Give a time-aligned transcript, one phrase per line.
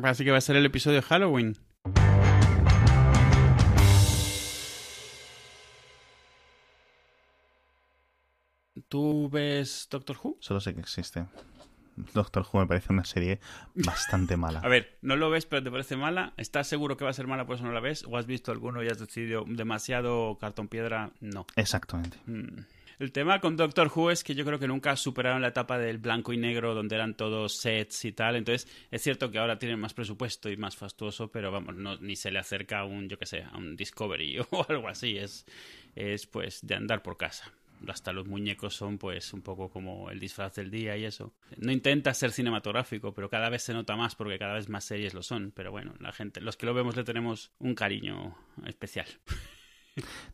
[0.00, 1.56] Parece que va a ser el episodio de Halloween.
[8.88, 10.36] ¿Tú ves Doctor Who?
[10.40, 11.26] Solo sé que existe.
[12.14, 13.40] Doctor Who me parece una serie
[13.74, 14.60] bastante mala.
[14.64, 16.32] A ver, no lo ves, pero te parece mala.
[16.36, 18.04] ¿Estás seguro que va a ser mala, por eso no la ves?
[18.08, 21.12] ¿O has visto alguno y has decidido demasiado cartón piedra?
[21.20, 21.46] No.
[21.56, 22.18] Exactamente.
[22.26, 22.60] Mm.
[23.00, 25.96] El tema con Doctor Who es que yo creo que nunca superaron la etapa del
[25.96, 28.36] blanco y negro donde eran todos sets y tal.
[28.36, 32.14] Entonces, es cierto que ahora tienen más presupuesto y más fastuoso, pero vamos, no, ni
[32.14, 35.16] se le acerca a un, yo qué sé, a un Discovery o algo así.
[35.16, 35.46] Es,
[35.96, 37.50] es pues de andar por casa
[37.88, 41.32] hasta los muñecos son pues un poco como el disfraz del día y eso.
[41.56, 45.14] No intenta ser cinematográfico, pero cada vez se nota más porque cada vez más series
[45.14, 45.52] lo son.
[45.56, 49.06] Pero bueno, la gente, los que lo vemos le tenemos un cariño especial.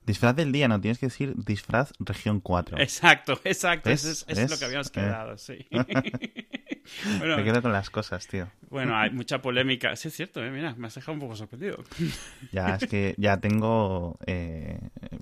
[0.05, 2.78] Disfraz del día, no, tienes que decir disfraz región 4.
[2.78, 5.38] Exacto, exacto, eso es, lo que habíamos quedado, eh.
[5.38, 5.66] sí.
[7.18, 8.48] me quedo con las cosas, tío.
[8.68, 9.96] Bueno, hay mucha polémica.
[9.96, 10.51] Sí, es cierto, ¿eh?
[10.51, 11.82] mira, me has dejado un poco sorprendido.
[12.52, 14.79] Ya, es que ya tengo eh,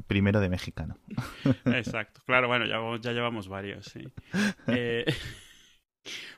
[0.06, 0.98] primero de mexicano.
[1.64, 4.08] Exacto, claro, bueno, ya, ya llevamos varios, sí.
[4.66, 5.04] Eh,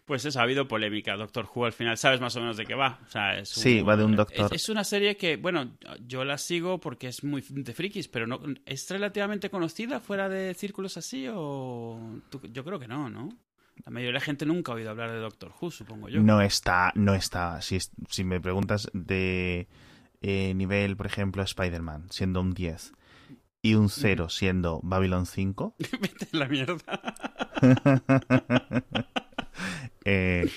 [0.04, 1.16] pues eso, ha habido polémica.
[1.16, 3.00] Doctor Who al final, sabes más o menos de qué va.
[3.06, 4.46] O sea, es Sí, va de un doctor.
[4.46, 8.26] Es, es una serie que, bueno, yo la sigo porque es muy de frikis, pero
[8.26, 13.28] no es relativamente conocida fuera de círculos así o yo creo que no, ¿no?
[13.84, 16.20] La mayoría de la gente nunca ha oído hablar de Doctor Who, supongo yo.
[16.20, 17.60] No está, no está.
[17.60, 19.68] Si, me preguntas de
[20.22, 22.92] eh, nivel, por ejemplo, Spider-Man, siendo un 10,
[23.62, 27.00] y un 0 siendo Babylon 5, Vete a la mierda.
[30.04, 30.50] eh,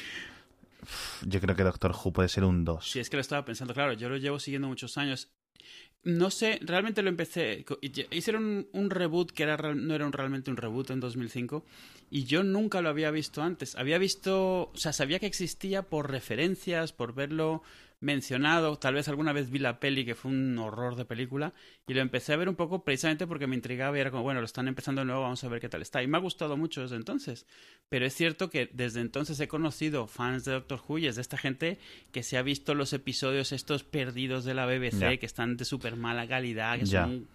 [1.25, 2.89] yo creo que Doctor Who puede ser un 2.
[2.89, 5.29] Sí, es que lo estaba pensando, claro, yo lo llevo siguiendo muchos años.
[6.03, 7.65] No sé, realmente lo empecé.
[8.11, 11.65] Hicieron un, reboot que era, no era un- realmente un reboot en 2005
[12.09, 13.75] y yo nunca lo había visto antes.
[13.75, 17.63] Había visto, o sea, sabía que existía por referencias, por verlo
[18.01, 18.77] mencionado.
[18.77, 21.53] Tal vez alguna vez vi la peli que fue un horror de película
[21.87, 24.39] y lo empecé a ver un poco precisamente porque me intrigaba y era como, bueno,
[24.39, 26.01] lo están empezando de nuevo, vamos a ver qué tal está.
[26.03, 27.45] Y me ha gustado mucho desde entonces.
[27.89, 31.21] Pero es cierto que desde entonces he conocido fans de Doctor Who y es de
[31.21, 31.79] esta gente
[32.11, 35.95] que se ha visto los episodios estos perdidos de la BBC que están de súper
[35.95, 37.03] mala calidad, que Ya.
[37.05, 37.27] son...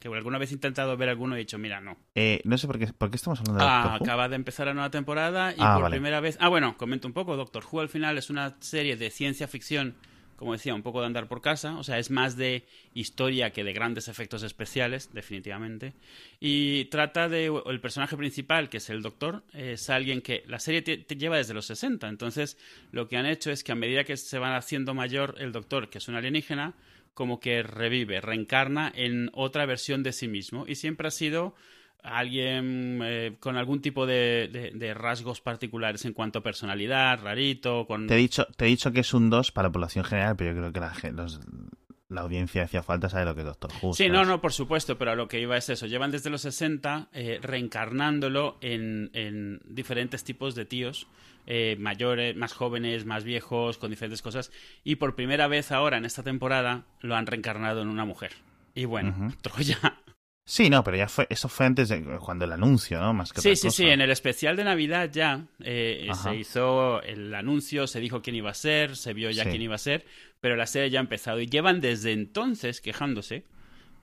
[0.00, 1.96] que alguna vez he intentado ver alguno y he dicho, mira, no.
[2.14, 4.04] Eh, no sé por qué, por qué estamos hablando de Ah, Doctor Who.
[4.04, 5.96] acaba de empezar la nueva temporada y Ah, por vale.
[5.96, 6.36] primera vez...
[6.40, 7.36] Ah, bueno, comento un poco.
[7.36, 9.93] Doctor Who al final es una serie de ciencia ficción,
[10.36, 11.76] como decía, un poco de andar por casa.
[11.78, 12.64] O sea, es más de
[12.94, 15.94] historia que de grandes efectos especiales, definitivamente.
[16.40, 17.46] Y trata de...
[17.66, 20.44] El personaje principal, que es el Doctor, es alguien que...
[20.46, 22.08] La serie te, lleva desde los 60.
[22.08, 22.58] Entonces,
[22.92, 25.90] lo que han hecho es que a medida que se va haciendo mayor el Doctor,
[25.90, 26.74] que es un alienígena,
[27.14, 30.64] como que revive, reencarna en otra versión de sí mismo.
[30.66, 31.54] Y siempre ha sido
[32.02, 37.86] alguien eh, con algún tipo de, de- de rasgos particulares en cuanto a personalidad, rarito,
[37.86, 38.06] con...
[38.06, 40.50] Te he, dicho, te he dicho que es un 2 para la población general, pero
[40.52, 41.40] yo creo que la, gen- los-
[42.08, 43.94] la audiencia hacía falta saber lo que es Doctor Who.
[43.94, 45.86] Sí, no, no, por supuesto, pero a lo que iba es eso.
[45.86, 51.08] Llevan desde los 60 eh, reencarnándolo en, en diferentes tipos de tíos,
[51.46, 54.52] eh, mayores, más jóvenes, más viejos, con diferentes cosas.
[54.84, 58.32] Y por primera vez ahora, en esta temporada, lo han reencarnado en una mujer.
[58.74, 59.32] Y bueno.
[59.42, 59.78] Troya.
[60.46, 63.14] Sí, no, pero ya fue, eso fue antes de cuando el anuncio, ¿no?
[63.14, 63.76] Más que Sí, sí, cosa.
[63.78, 68.36] sí, en el especial de Navidad ya eh, se hizo el anuncio, se dijo quién
[68.36, 69.50] iba a ser, se vio ya Sí.
[69.50, 70.04] quién iba a ser,
[70.40, 73.44] pero la serie ya ha empezado y llevan desde entonces quejándose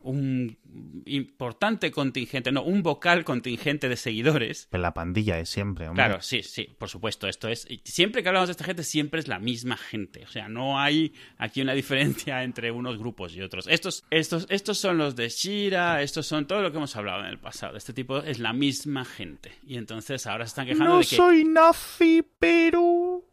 [0.03, 0.57] un
[1.05, 4.67] importante contingente, no, un vocal contingente de seguidores.
[4.69, 6.03] Pero la pandilla es siempre, hombre.
[6.03, 7.67] Claro, sí, sí, por supuesto, esto es...
[7.83, 10.23] Siempre que hablamos de esta gente, siempre es la misma gente.
[10.23, 13.67] O sea, no hay aquí una diferencia entre unos grupos y otros.
[13.67, 17.27] Estos, estos, estos son los de Shira, estos son todo lo que hemos hablado en
[17.27, 17.77] el pasado.
[17.77, 19.51] Este tipo es la misma gente.
[19.65, 21.15] Y entonces ahora se están quejando No de que...
[21.15, 23.23] soy nazi, pero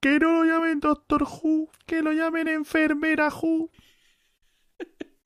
[0.00, 3.70] que no lo llamen Doctor Who, que lo llamen enfermera Who.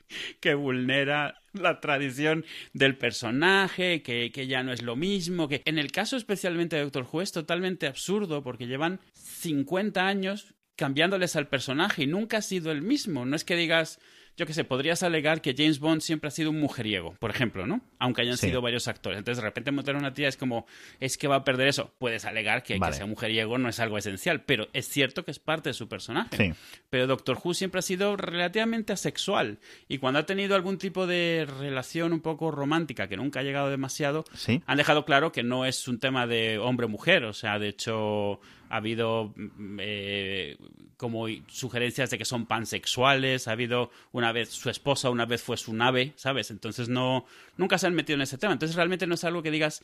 [0.41, 5.79] que vulnera la tradición del personaje, que, que ya no es lo mismo, que en
[5.79, 11.49] el caso especialmente de Doctor Who es totalmente absurdo porque llevan 50 años cambiándoles al
[11.49, 13.27] personaje y nunca ha sido el mismo.
[13.27, 13.99] No es que digas,
[14.39, 17.67] yo qué sé, podrías alegar que James Bond siempre ha sido un mujeriego, por ejemplo,
[17.67, 17.83] ¿no?
[17.99, 18.47] Aunque hayan Sí.
[18.47, 19.19] sido varios actores.
[19.19, 20.65] Entonces, de repente montar una tía es como,
[21.01, 21.93] es que va a perder eso.
[21.99, 22.97] Puedes alegar que, que Vale.
[22.97, 26.37] sea mujeriego no es algo esencial, pero es cierto que es parte de su personaje.
[26.37, 26.53] Sí.
[26.89, 29.59] Pero Doctor Who siempre ha sido relativamente asexual.
[29.89, 33.71] Y cuando ha tenido algún tipo de relación un poco romántica, que nunca ha llegado
[33.71, 34.63] demasiado, Sí.
[34.67, 37.25] han dejado claro que no es un tema de hombre-mujer.
[37.25, 40.57] O sea, de hecho, ha habido mm, eh,
[40.97, 43.49] como sugerencias de que son pansexuales.
[43.49, 46.51] Ha habido una vez su esposa, una vez fue su nave, ¿sabes?
[46.51, 47.25] Entonces no,
[47.57, 48.53] nunca se han metido en ese tema.
[48.53, 49.83] Entonces realmente no es algo que digas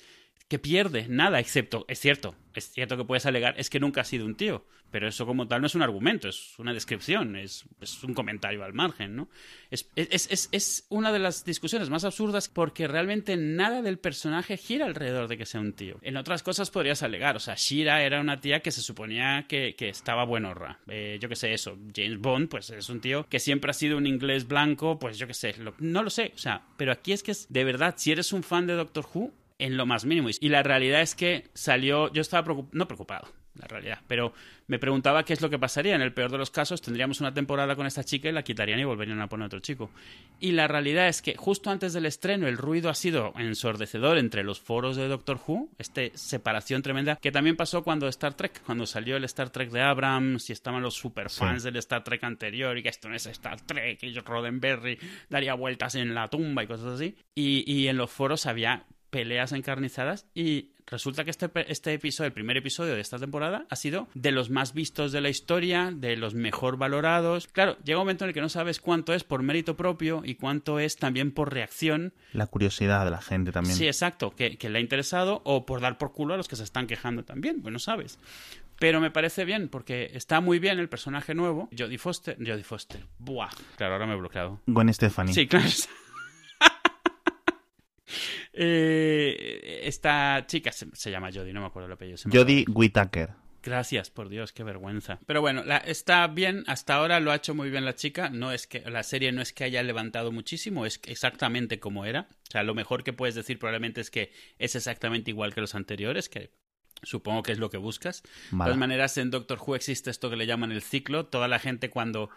[0.48, 4.04] que pierde nada, excepto, es cierto, es cierto que puedes alegar, es que nunca ha
[4.04, 7.64] sido un tío, pero eso como tal no es un argumento, es una descripción, es,
[7.80, 9.28] es un comentario al margen, ¿no?
[9.70, 14.84] Es, es, es, una de las discusiones más absurdas porque realmente nada del personaje gira
[14.84, 15.98] alrededor de que sea un tío.
[16.02, 19.74] En otras cosas podrías alegar, o sea, Shira era una tía que se suponía que,
[19.76, 23.40] que estaba buenorra, eh, yo qué sé, eso, James Bond, pues es un tío que
[23.40, 26.38] siempre ha sido un inglés blanco, pues yo qué sé, lo, no lo sé, o
[26.38, 29.76] sea, pero aquí es que de verdad, si eres un fan de Doctor Who, en
[29.76, 30.28] lo más mínimo.
[30.40, 34.32] Y la realidad es que salió, yo estaba no preocupado, la realidad, pero
[34.66, 35.94] me preguntaba qué es lo que pasaría.
[35.94, 38.80] En el peor de los casos, tendríamos una temporada con esta chica y la quitarían
[38.80, 39.90] y volverían a poner otro chico.
[40.40, 44.42] Y la realidad es que justo antes del estreno el ruido ha sido ensordecedor entre
[44.42, 48.86] los foros de Doctor Who, esta separación tremenda, que también pasó cuando Star Trek, cuando
[48.86, 51.66] salió el Star Trek de Abrams y estaban los superfans sí.
[51.66, 54.98] del Star Trek anterior y que esto no es Star Trek y Roddenberry
[55.28, 57.16] daría vueltas en la tumba y cosas así.
[57.34, 62.32] Y, y en los foros había peleas encarnizadas y resulta que este, este episodio, el
[62.32, 66.16] primer episodio de esta temporada, ha sido de los más vistos de la historia, de
[66.16, 67.46] los mejor valorados.
[67.46, 70.34] Claro, llega un momento en el que no sabes cuánto es por mérito propio y
[70.34, 72.12] cuánto es también por reacción.
[72.32, 73.76] La curiosidad de la gente también.
[73.76, 76.56] Sí, exacto, que, que le ha interesado o por dar por culo a los que
[76.56, 78.18] se están quejando también, pues no sabes.
[78.80, 81.68] Pero me parece bien, porque está muy bien el personaje nuevo.
[81.70, 82.36] Jodie Foster.
[82.38, 83.06] Jodie Foster.
[83.18, 83.50] Buah.
[83.76, 84.60] Claro, ahora me he bloqueado.
[84.66, 85.32] Gwen Stefani.
[85.32, 85.68] Sí, claro.
[88.52, 92.18] Eh, esta chica se, se, llama Jodie, no me acuerdo el apellido.
[92.30, 93.30] Jodie Whittaker.
[93.64, 95.18] Gracias, por Dios, qué vergüenza.
[95.24, 98.28] Pero bueno, la, está bien, hasta ahora lo ha hecho muy bien la chica.
[98.28, 102.28] No es que la serie no es que haya levantado muchísimo, es exactamente como era.
[102.30, 105.74] O sea, lo mejor que puedes decir probablemente es que es exactamente igual que los
[105.74, 106.50] anteriores, que
[107.02, 108.22] supongo que es lo que buscas.
[108.50, 111.24] De todas maneras, en Doctor Who existe esto que le llaman el ciclo.
[111.24, 112.28] Toda la gente cuando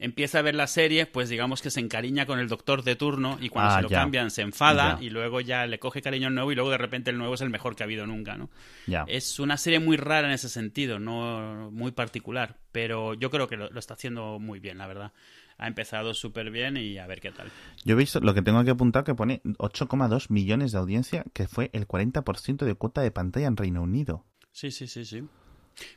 [0.00, 3.38] empieza a ver la serie, pues digamos que se encariña con el doctor de turno
[3.40, 3.98] y cuando Ah, se lo ya.
[4.00, 5.04] cambian se enfada Ya.
[5.04, 7.40] y luego ya le coge cariño al nuevo y luego de repente el nuevo es
[7.42, 8.50] el mejor que ha habido nunca, ¿no?
[8.88, 9.04] Ya.
[9.06, 13.56] Es una serie muy rara en ese sentido, no muy particular, pero yo creo que
[13.56, 15.12] lo, lo está haciendo muy bien, la verdad.
[15.58, 17.50] Ha empezado súper bien y a ver qué tal.
[17.84, 21.46] Yo he visto lo que tengo aquí apuntado que pone 8,2 millones de audiencia, que
[21.48, 24.24] fue el 40% de cuota de pantalla en Reino Unido.
[24.52, 25.22] Sí, sí, sí, sí.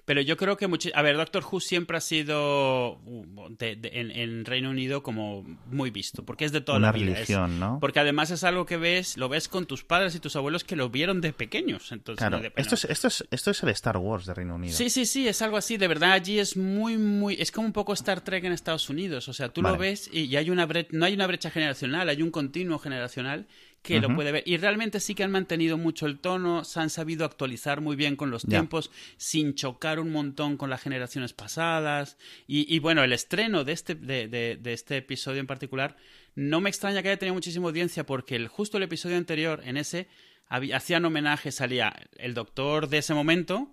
[0.06, 3.26] Pero yo creo que A ver, Doctor Who siempre ha sido uh,
[3.58, 6.94] de- de- en, en Reino Unido como muy visto, porque es de toda Una la
[6.94, 7.06] vida.
[7.12, 7.80] es- religión, ¿no?
[7.80, 10.76] Porque además es algo que ves, lo ves con tus padres y tus abuelos que
[10.76, 11.92] lo vieron de pequeños.
[11.92, 14.76] Entonces, Claro, de- esto es, esto, es, esto es el Star Wars de Reino Unido.
[14.76, 15.78] Sí, sí, sí, es algo así.
[15.78, 17.36] De verdad, allí es muy, muy.
[17.40, 19.28] Es como un poco Star Trek en Estados Unidos.
[19.28, 19.76] O sea, tú Vale.
[19.76, 22.80] lo ves y, y hay una bre- no hay una brecha generacional, hay un continuo
[22.80, 23.48] generacional
[23.84, 24.44] que lo puede ver.
[24.48, 28.16] Y realmente sí que han mantenido mucho el tono, se han sabido actualizar muy bien
[28.16, 32.18] con los tiempos, sin chocar un montón con las generaciones pasadas.
[32.48, 35.96] Y, y bueno, el estreno de este, de, de- de este episodio en particular,
[36.34, 39.78] no me extraña que haya tenido muchísima audiencia, porque el, justo el episodio anterior, en
[39.78, 40.08] ese,
[40.48, 43.70] había- hacían homenaje, salía el doctor de ese momento.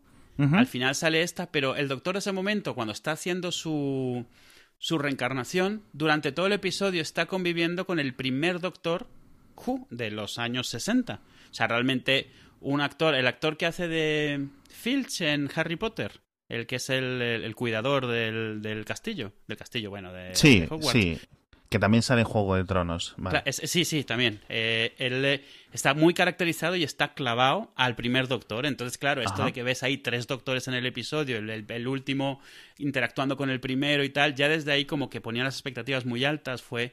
[0.55, 4.27] Al final sale esta, pero el doctor de ese momento, cuando está haciendo su,
[4.79, 9.07] su reencarnación, durante todo el episodio está conviviendo con el primer doctor
[9.67, 11.21] Who de los años 60.
[11.51, 12.31] O sea, realmente
[12.61, 17.23] un actor, el actor que hace de Filch en Harry Potter, el que es el,
[17.23, 20.93] el- el cuidador del, del castillo, del castillo, bueno, de, Sí, de Hogwarts.
[20.93, 21.19] sí.
[21.69, 23.15] Que también sale en Juego de Tronos.
[23.17, 23.39] Vale.
[23.39, 24.41] Cla- es- sí, sí, también.
[24.49, 28.67] Eh, él eh, está muy caracterizado y está clavado al primer doctor.
[28.67, 29.45] Entonces, claro, esto Ajá.
[29.47, 32.41] de que ves ahí tres doctores en el episodio, el, el- el último
[32.79, 36.25] interactuando con el primero y tal, ya desde ahí como que ponía las expectativas muy
[36.25, 36.93] altas, fue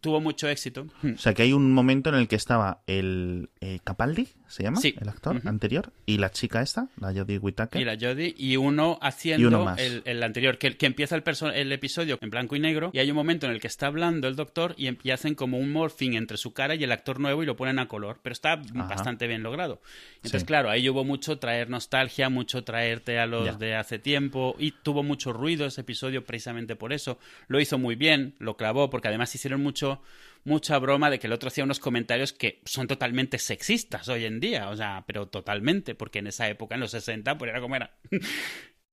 [0.00, 0.86] tuvo mucho éxito.
[1.02, 4.80] O sea, que hay un momento en el que estaba el eh, Capaldi, ¿se llama?
[4.80, 4.94] Sí.
[5.00, 5.92] El actor anterior.
[6.06, 7.80] Y la chica esta, la Jodie Whittaker.
[7.80, 9.78] Y la Jodie, y uno haciendo Y uno más.
[9.78, 11.22] El, el anterior, que, que empieza el,
[11.54, 14.26] el episodio en blanco y negro, y hay un momento en el que está hablando
[14.28, 17.20] el doctor y, em- y hacen como un morphing entre su cara y el actor
[17.20, 19.80] nuevo y lo ponen a color, pero está bastante bien logrado.
[20.16, 20.46] Entonces, Sí.
[20.46, 23.52] claro, ahí hubo mucho traer nostalgia, mucho traerte a los Ya.
[23.52, 27.18] de hace tiempo, y tuvo mucho ruido ese episodio precisamente por eso.
[27.48, 30.00] Lo hizo muy bien, lo clavó, porque además hicieron mucho
[30.44, 34.40] mucha broma de que el otro hacía unos comentarios que son totalmente sexistas hoy en
[34.40, 37.76] día, o sea, pero totalmente, porque en esa época, en los 60, pues era como
[37.76, 37.96] era.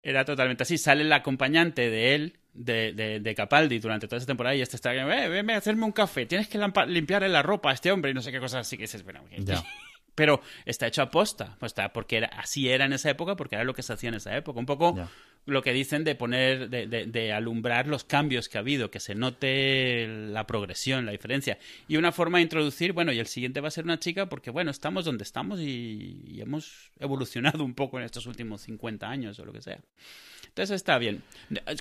[0.08, 0.78] Era totalmente así.
[0.78, 4.76] Sale el acompañante de él, de, de, de Capaldi, durante toda esa temporada y este
[4.76, 8.12] está, eh, ven a hacerme un café, tienes que limpiarle la ropa a este hombre
[8.12, 9.64] y no sé qué cosas así que que- Ya.
[10.16, 13.64] pero está hecho a posta, está, porque era, así era en esa época, porque era
[13.64, 14.60] lo que se hacía en esa época.
[14.60, 14.94] Un poco.
[15.46, 19.00] Lo que dicen de poner, de, de- de alumbrar los cambios que ha habido, que
[19.00, 21.58] se note la progresión, la diferencia.
[21.88, 24.50] Y una forma de introducir, bueno, y el siguiente va a ser una chica, porque
[24.50, 29.38] bueno, estamos donde estamos y, y hemos evolucionado un poco en estos últimos 50 años
[29.40, 29.80] o lo que sea.
[30.48, 31.22] Entonces está bien.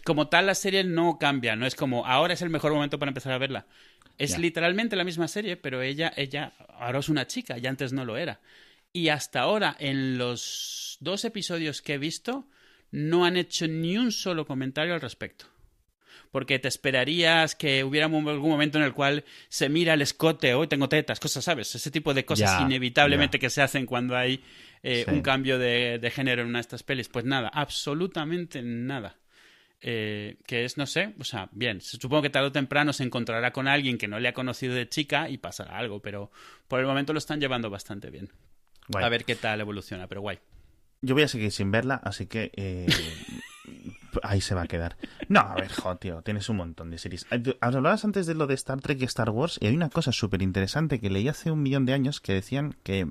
[0.04, 3.10] Como tal, la serie no cambia, no es como ahora es el mejor momento para
[3.10, 3.66] empezar a verla.
[4.18, 8.04] Es literalmente la misma serie, pero ella, ella ahora es una chica y antes no
[8.04, 8.40] lo era.
[8.92, 12.46] Y hasta ahora, en los dos episodios que he visto,
[12.96, 15.46] no han hecho ni un solo comentario al respecto.
[16.30, 20.68] Porque te esperarías que hubiera algún momento en el cual se mira el escote, hoy
[20.68, 21.74] tengo tetas, cosas, ¿sabes?
[21.74, 24.42] Ese tipo de cosas inevitablemente que se hacen cuando hay
[24.82, 25.10] eh, Sí.
[25.14, 27.08] un cambio de, de género en una de estas pelis.
[27.08, 29.16] Pues nada, absolutamente nada.
[29.80, 33.52] Eh, que es, no sé, o sea, bien, supongo que tarde o temprano se encontrará
[33.52, 36.30] con alguien que no le ha conocido de chica y pasará algo, pero
[36.68, 38.30] por el momento lo están llevando bastante bien.
[38.88, 39.04] Guay.
[39.04, 40.38] A ver qué tal evoluciona, pero guay.
[41.04, 42.86] Yo voy a seguir sin verla, así que eh,
[44.22, 44.96] ahí se va a quedar.
[45.28, 47.26] No, a ver, jo, tío, tienes un montón de series.
[47.60, 50.42] Hablabas antes de lo de Star Trek y Star Wars, y hay una cosa súper
[50.42, 53.06] interesante que leí hace un millón de años que decían que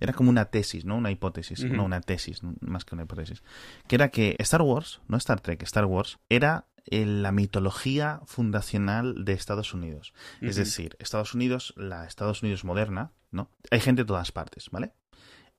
[0.00, 0.96] era como una tesis, ¿no?
[0.96, 3.42] Una hipótesis, no una tesis, más que una hipótesis.
[3.86, 9.24] Que era que Star Wars, no Star Trek, Star Wars, era eh, la mitología fundacional
[9.24, 10.12] de Estados Unidos.
[10.40, 13.48] Es decir, Estados Unidos, la Estados Unidos moderna, ¿no?
[13.70, 14.92] Hay gente de todas partes, ¿vale?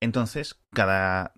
[0.01, 1.34] Entonces, cada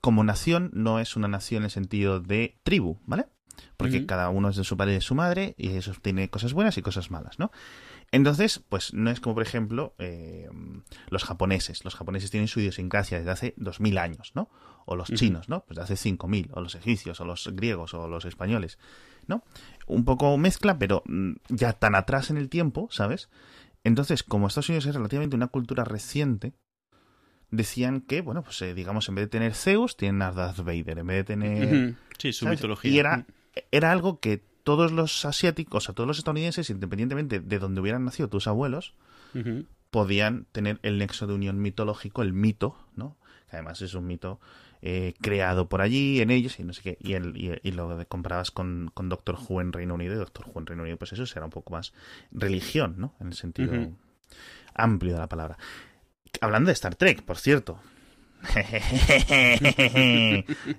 [0.00, 3.26] como nación no es una nación en el sentido de tribu, ¿vale?
[3.76, 6.52] Porque cada uno es de su padre y de su madre y eso tiene cosas
[6.52, 7.50] buenas y cosas malas, ¿no?
[8.10, 10.48] Entonces, pues no es como, por ejemplo, eh,
[11.10, 11.84] los japoneses.
[11.84, 14.48] Los japoneses tienen su idiosincrasia desde hace 2000 años, ¿no?
[14.86, 15.64] O los chinos, ¿no?
[15.66, 18.78] Pues de hace 5000, o los egipcios, o los griegos, o los españoles,
[19.26, 19.42] ¿no?
[19.86, 23.28] Un poco mezcla, pero mm, ya tan atrás en el tiempo, ¿sabes?
[23.84, 26.54] Entonces, como Estados Unidos es relativamente una cultura reciente,
[27.50, 30.98] decían que, bueno, pues eh, digamos, en vez de tener Zeus, tienen a Darth Vader.
[30.98, 31.94] En vez de tener...
[32.18, 32.58] Sí, su ¿sabes?
[32.58, 32.90] mitología.
[32.90, 33.26] Y era,
[33.70, 38.04] era algo que todos los asiáticos, o sea, todos los estadounidenses, independientemente de donde hubieran
[38.04, 38.92] nacido tus abuelos,
[39.90, 43.16] podían tener el nexo de unión mitológico, el mito, ¿no?
[43.48, 44.40] Que además es un mito
[44.82, 46.98] eh, creado por allí, en ellos, y no sé qué.
[47.00, 50.46] Y, el, y, y lo comparabas con, con Doctor Who en Reino Unido, y Doctor
[50.52, 51.94] Who en Reino Unido, pues eso será un poco más
[52.30, 53.14] religión, ¿no?
[53.20, 53.72] En el sentido
[54.74, 55.56] amplio de la palabra.
[56.40, 57.80] Hablando de Star Trek, por cierto.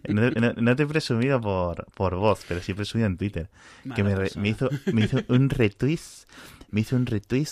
[0.08, 3.50] no, no- no te he presumido por, por voz, pero sí he presumido en Twitter.
[3.96, 6.00] Que me, re- me hizo, me hizo un retweet.
[6.72, 7.48] Me hizo un retweet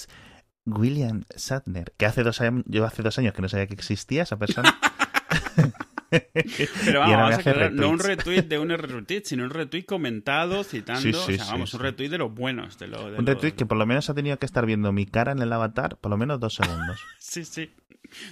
[0.66, 1.94] William Shatner.
[1.98, 4.78] Que hace dos años, yo hace dos años que no sabía que existía esa persona.
[6.10, 10.64] Pero vamos, vamos a aclarar, no un retweet de un retweet, sino un retweet comentado,
[10.64, 11.76] citando, Sí, sí, o sea, sí, vamos, sí.
[11.78, 14.14] un retweet de los buenos, de lo, de un retweet que por lo menos ha
[14.14, 17.00] tenido que estar viendo mi cara en el avatar por lo menos dos segundos.
[17.20, 17.72] Sí, sí.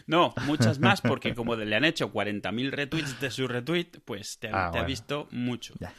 [0.08, 4.48] No, muchas más, porque como le han hecho 40.000 retweets de su retweet, pues te,
[4.48, 5.74] ha- Ah, te ha visto mucho.
[5.79, 5.91] Ya.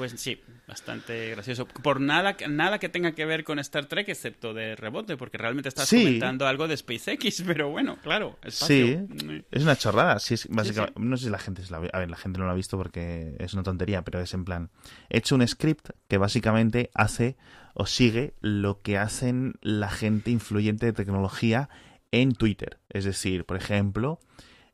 [0.00, 1.66] Pues sí, bastante gracioso.
[1.66, 5.68] Por nada, nada que tenga que ver con Star Trek, excepto de rebote, porque realmente
[5.68, 5.98] estás Sí.
[6.04, 8.86] comentando algo de SpaceX, pero bueno, claro, espacio.
[8.86, 9.42] Sí, Mm.
[9.50, 10.18] es una chorrada.
[10.18, 11.06] Sí, es básicamente, sí.
[11.06, 12.78] No sé si la gente se la A ver, la gente no lo ha visto
[12.78, 14.70] porque es una tontería, pero es en plan.
[15.10, 17.36] He hecho un script que básicamente hace
[17.74, 21.68] o sigue lo que hacen la gente influyente de tecnología
[22.10, 22.78] en Twitter.
[22.88, 24.18] Es decir, por ejemplo,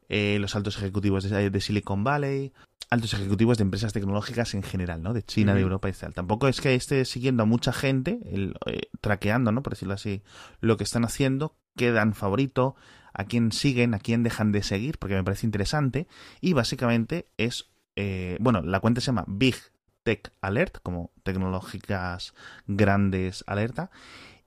[0.09, 2.53] eh, los altos ejecutivos de, de Silicon Valley,
[2.91, 5.13] altos ejecutivos de empresas tecnológicas en general, ¿no?
[5.13, 5.61] De China, de.
[5.61, 6.15] Europa y tal.
[6.15, 9.63] Tampoco es que esté siguiendo a mucha gente, el, eh, traqueando, ¿no?
[9.63, 10.23] Por decirlo así,
[10.61, 12.77] lo que están haciendo, qué dan favorito,
[13.13, 16.07] a quién siguen, a quién dejan de seguir, porque me parece interesante.
[16.41, 19.57] Y básicamente es, eh, bueno, la cuenta se llama Big
[20.03, 22.35] Tech Alert, como tecnológicas
[22.67, 23.91] grandes alerta,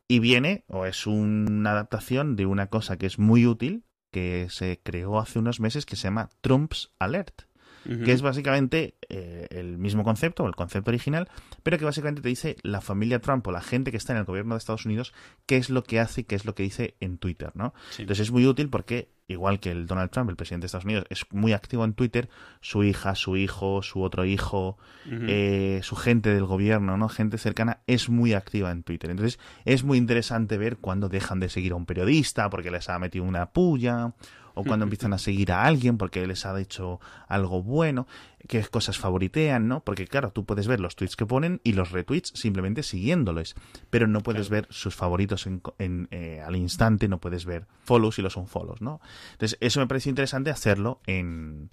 [0.08, 4.80] y viene, o es una adaptación de una cosa que es muy útil, que se
[4.82, 7.49] creó hace unos meses, que se llama Trump's Alert
[7.86, 11.30] Que es básicamente eh, el mismo concepto, el concepto original,
[11.64, 14.26] pero que básicamente te dice la familia Trump o la gente que está en el
[14.26, 15.14] gobierno de Estados Unidos
[15.46, 17.74] qué es lo que hace y qué es lo que dice en Twitter, ¿no?
[17.92, 18.04] Sí.
[18.04, 21.06] Entonces es muy útil porque, igual que el Donald Trump, el presidente de Estados Unidos,
[21.10, 22.30] es muy activo en Twitter,
[22.62, 24.78] su hija, su hijo, su otro hijo,
[25.10, 27.10] eh, su gente del gobierno, ¿no?
[27.10, 29.10] Gente cercana es muy activa en Twitter.
[29.10, 33.00] Entonces es muy interesante ver cuando dejan de seguir a un periodista porque les ha
[33.00, 34.14] metido una puya,
[34.60, 38.08] o cuando empiezan a seguir a alguien porque les ha dicho algo bueno,
[38.48, 39.80] qué cosas favoritean, ¿no?
[39.86, 43.56] Porque claro, tú puedes ver los tweets que ponen y los retweets simplemente siguiéndoles,
[43.90, 48.20] pero no puedes ver sus favoritos en, en, eh, al instante, no puedes ver follows
[48.20, 49.00] y los unfollows, ¿no?
[49.32, 51.70] Entonces eso me parece interesante hacerlo en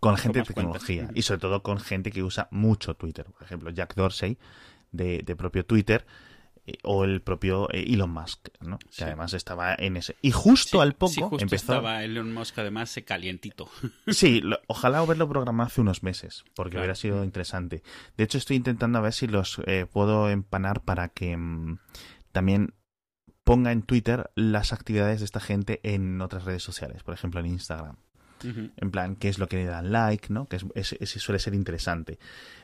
[0.00, 0.82] con gente de cuentas.
[0.82, 3.26] tecnología y sobre todo con gente que usa mucho Twitter.
[3.26, 4.38] Por ejemplo, Jack Dorsey
[4.90, 6.04] de, de propio Twitter
[6.66, 8.78] eh, o el propio eh, Elon Musk, ¿no?
[8.90, 8.98] Sí.
[8.98, 10.16] Que además estaba en ese.
[10.22, 11.72] Y justo Sí, al poco sí, justo empezó.
[11.74, 13.68] estaba Elon Musk además eh, calientito.
[14.08, 16.82] Sí, lo- ojalá haberlo programado hace unos meses, porque Claro.
[16.84, 17.82] hubiera sido interesante.
[18.16, 21.78] De hecho, estoy intentando a ver si los eh, puedo empanar para que mm,
[22.32, 22.74] también
[23.44, 27.46] ponga en Twitter las actividades de esta gente en otras redes sociales, por ejemplo en
[27.46, 27.96] Instagram.
[28.46, 30.48] En plan, qué es lo que le dan like, ¿no?
[30.48, 32.18] Que es, suele ser interesante.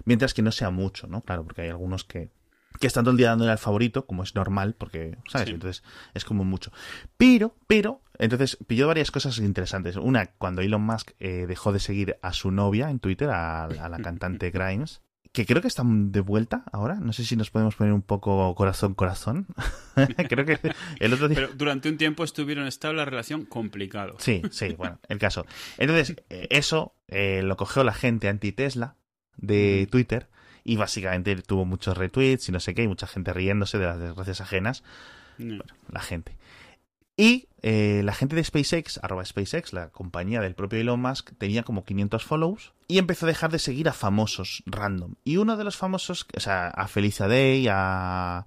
[0.05, 1.23] Mientras que no sea mucho, ¿no?
[1.23, 2.29] Claro, porque hay algunos que
[2.79, 5.49] que están todo el día dándole al favorito, como es normal, porque, ¿sabes?
[5.49, 5.83] Entonces
[6.15, 6.73] es como mucho.
[7.17, 9.97] Pero, pero, entonces pilló varias cosas interesantes.
[9.97, 13.99] Una, cuando Elon Musk eh, dejó de seguir a su novia en Twitter, a, la
[13.99, 16.95] cantante Grimes, que creo que están de vuelta ahora.
[16.95, 19.47] No sé si nos podemos poner un poco corazón, corazón.
[20.29, 20.59] creo que
[20.99, 21.37] el otro día...
[21.37, 24.17] Pero durante un tiempo estuvieron estable la relación complicado.
[24.19, 25.47] Sí, sí, bueno, el caso.
[25.79, 28.97] Entonces, eh, eso eh, lo cogió la gente anti-Tesla
[29.37, 30.29] de Twitter
[30.71, 33.99] y básicamente tuvo muchos retweets y no sé qué, y mucha gente riéndose de las
[33.99, 34.85] desgracias ajenas.
[35.37, 36.37] Bueno, la gente.
[37.17, 41.65] Y eh, la gente de SpaceX, arroba SpaceX, la compañía del propio Elon Musk, tenía
[41.65, 45.17] como 500 follows y empezó a dejar de seguir a famosos random.
[45.25, 48.47] Y uno de los famosos, o sea, a Felicia Day, a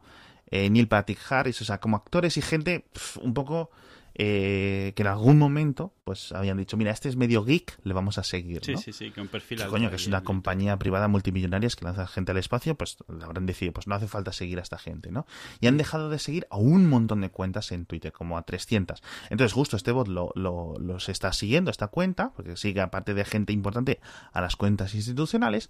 [0.49, 2.85] eh, Neil Patrick Harris, o sea, como actores y gente
[3.19, 3.69] un poco
[4.15, 8.17] eh, que en algún momento pues habían dicho, mira, este es medio geek, le vamos
[8.17, 8.63] a seguir.
[8.63, 11.85] Sí, sí, sí, que un perfil que, coño, que es una compañía privada multimillonaria que
[11.85, 15.11] lanza gente al espacio, pues habrán decidido, pues no hace falta seguir a esta gente,
[15.11, 15.25] ¿no?
[15.61, 19.01] Y han dejado de seguir a un montón de cuentas en Twitter, como a 300.
[19.29, 23.53] Entonces, justo este bot lo, los está siguiendo, esta cuenta, porque sigue aparte de gente
[23.53, 24.01] importante
[24.33, 25.69] a las cuentas institucionales,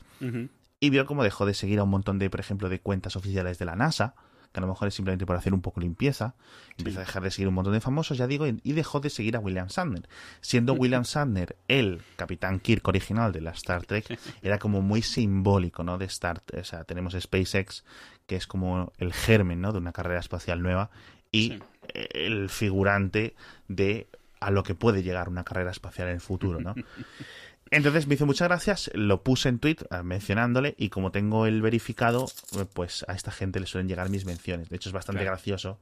[0.80, 3.60] y vio cómo dejó de seguir a un montón de, por ejemplo, de cuentas oficiales
[3.60, 4.16] de la NASA,
[4.54, 6.36] que a lo mejor es simplemente por hacer un poco limpieza,
[6.78, 9.36] empieza a dejar de seguir un montón de famosos, ya digo, y dejó de seguir
[9.36, 10.08] a William Sandner.
[10.42, 15.84] Siendo William Sandner el Capitán Kirk original de la Star Trek, era como muy simbólico,
[15.84, 15.98] ¿no?
[15.98, 17.84] De Star o sea, tenemos SpaceX,
[18.28, 19.72] que es como el germen, ¿no?
[19.72, 20.92] De una carrera espacial nueva,
[21.32, 21.60] y
[21.94, 23.36] el figurante
[23.68, 24.08] de
[24.40, 26.76] a lo que puede llegar una carrera espacial en el futuro, ¿no?
[27.74, 31.60] Entonces me hizo muchas gracias, lo puse en tweet eh, mencionándole y como tengo el
[31.64, 34.70] verificado, eh, pues a esta gente le suelen llegar mis menciones.
[34.70, 35.80] De hecho es bastante gracioso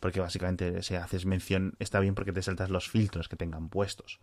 [0.00, 4.20] porque básicamente si haces mención está bien porque te saltas los filtros que tengan puestos.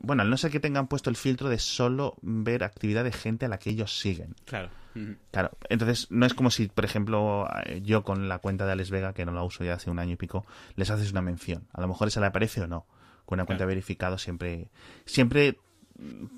[0.00, 3.44] Bueno, al no ser que tengan puesto el filtro de solo ver actividad de gente
[3.44, 4.34] a la que ellos siguen.
[4.46, 4.70] Claro.
[5.30, 8.90] Claro, entonces no es como si, por ejemplo, eh, yo con la cuenta de Alex
[8.90, 11.66] Vega, que no la uso ya hace un año y pico, les haces una mención.
[11.72, 12.86] A lo mejor esa le aparece o no.
[13.26, 14.68] Con una cuenta verificado siempre,
[15.04, 15.58] siempre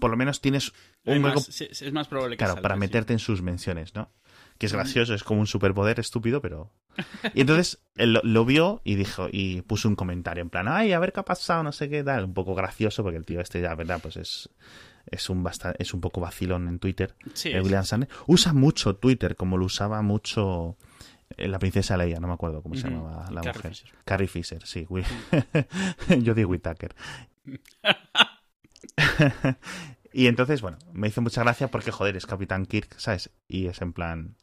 [0.00, 0.72] por lo menos tienes
[1.04, 1.40] un hueco.
[1.48, 4.10] es más probable Claro, para meterte en sus menciones, ¿no?
[4.58, 6.72] Que es gracioso, es como un superpoder estúpido, pero.
[7.34, 10.98] Y entonces él lo, vio y dijo, y puso un comentario en plan, ay, a
[10.98, 12.24] ver qué ha pasado, no sé qué, tal.
[12.24, 14.00] Un poco gracioso, porque el tío este ya, ¿verdad?
[14.02, 14.48] Pues es.
[15.08, 17.14] Es un, es un poco vacilón en Twitter.
[17.32, 17.84] Sí, William
[18.26, 20.76] Usa mucho Twitter, como lo usaba mucho
[21.36, 23.72] eh, la princesa Leia, no me acuerdo cómo se llamaba la mujer.
[24.04, 24.86] Carrie Fisher, sí.
[26.20, 26.94] Yo digo Whittaker.
[30.12, 33.30] y entonces, bueno, me hizo mucha gracia porque, joder, es Capitán Kirk, ¿sabes?
[33.48, 34.36] Y es en plan...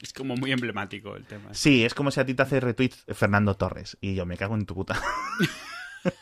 [0.00, 1.50] Es como muy emblemático el tema.
[1.52, 3.96] Sí, es como si a ti te hace retweet Fernando Torres.
[4.00, 5.00] Y yo me cago en tu puta.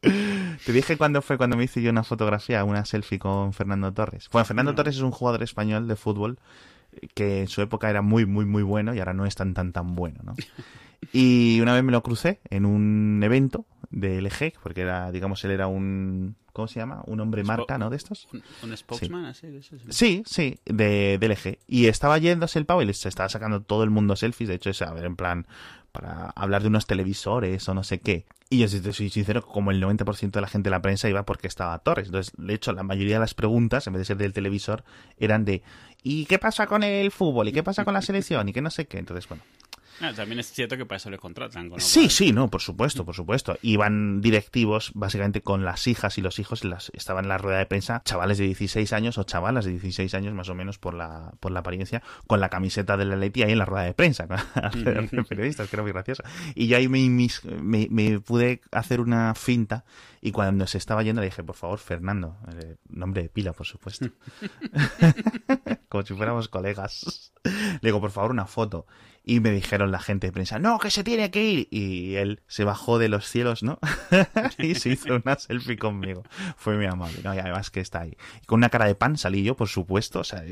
[0.00, 4.28] Te dije cuándo fue cuando me hice yo una fotografía, una selfie con Fernando Torres.
[4.30, 6.38] Bueno, Fernando Torres es un jugador español de fútbol
[7.14, 9.72] que en su época era muy, muy, muy bueno y ahora no es tan, tan,
[9.72, 10.34] tan bueno, ¿no?
[11.12, 15.52] Y una vez me lo crucé en un evento de LG, porque era, digamos, él
[15.52, 17.02] era un, ¿cómo se llama?
[17.06, 17.90] Un hombre marca, ¿no?
[17.90, 18.28] De estos.
[18.62, 19.46] Un, spokesman, sí.
[19.58, 20.22] así, sí.
[20.26, 21.58] Sí, de, de, LG.
[21.66, 24.70] Y estaba yéndose el pavo y se estaba sacando todo el mundo selfies, de hecho,
[24.70, 25.46] es, a ver, en plan,
[25.92, 28.26] para hablar de unos televisores o no sé qué.
[28.48, 31.08] Y yo, si te soy sincero, como el 90% de la gente de la prensa
[31.08, 32.06] iba porque estaba Torres.
[32.06, 34.84] Entonces, de hecho, la mayoría de las preguntas, en vez de ser del televisor,
[35.18, 35.62] eran de
[36.08, 37.48] ¿y qué pasa con el fútbol?
[37.48, 38.48] ¿Y qué pasa con la selección?
[38.48, 38.98] ¿Y qué no sé qué?
[38.98, 39.42] Entonces, bueno,
[40.00, 41.70] Ah, también es cierto que para eso le contratan.
[41.78, 43.58] sí, sí, no, por supuesto, por supuesto.
[43.62, 47.66] Iban directivos, básicamente con las hijas y los hijos, las, estaban en la rueda de
[47.66, 51.32] prensa, chavales de 16 años o chavalas de 16 años más o menos por la,
[51.40, 54.26] por la apariencia, con la camiseta de la Leti ahí en la rueda de prensa,
[55.28, 56.22] periodistas, que era muy gracioso.
[56.54, 57.08] Y yo ahí me,
[57.88, 59.84] me, pude hacer una finta
[60.20, 63.66] y cuando se estaba yendo le dije, por favor, Fernando, eh, nombre de pila, por
[63.66, 64.06] supuesto.
[65.88, 67.32] Como si fuéramos colegas.
[67.44, 68.86] Le digo, por favor, una foto.
[69.28, 71.68] Y me dijeron la gente de prensa, no, que se tiene que ir.
[71.72, 73.80] Y él se bajó de los cielos, ¿no?
[74.58, 76.22] y se hizo una selfie conmigo.
[76.56, 77.34] Fue muy amable, ¿no?
[77.34, 78.16] Y además que está ahí.
[78.40, 80.20] Y con una cara de pan salí yo, por supuesto.
[80.20, 80.44] O sea,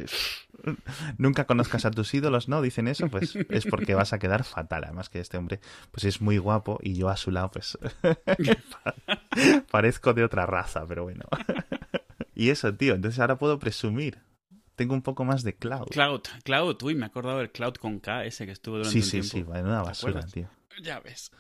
[1.18, 2.62] nunca conozcas a tus ídolos, ¿no?
[2.62, 4.82] Dicen eso, pues es porque vas a quedar fatal.
[4.82, 5.60] Además que este hombre,
[5.92, 7.78] pues es muy guapo y yo a su lado, pues
[9.70, 11.26] parezco de otra raza, pero bueno.
[12.34, 14.18] y eso, tío, entonces ahora puedo presumir
[14.76, 15.87] tengo un poco más de cloud.
[15.90, 19.04] Cloud, cloud, uy, me he acordado del cloud con K ese que estuvo durante sí,
[19.04, 19.28] un tiempo.
[19.28, 20.48] Sí, sí, sí, una basura, tío.
[20.82, 21.30] Ya ves.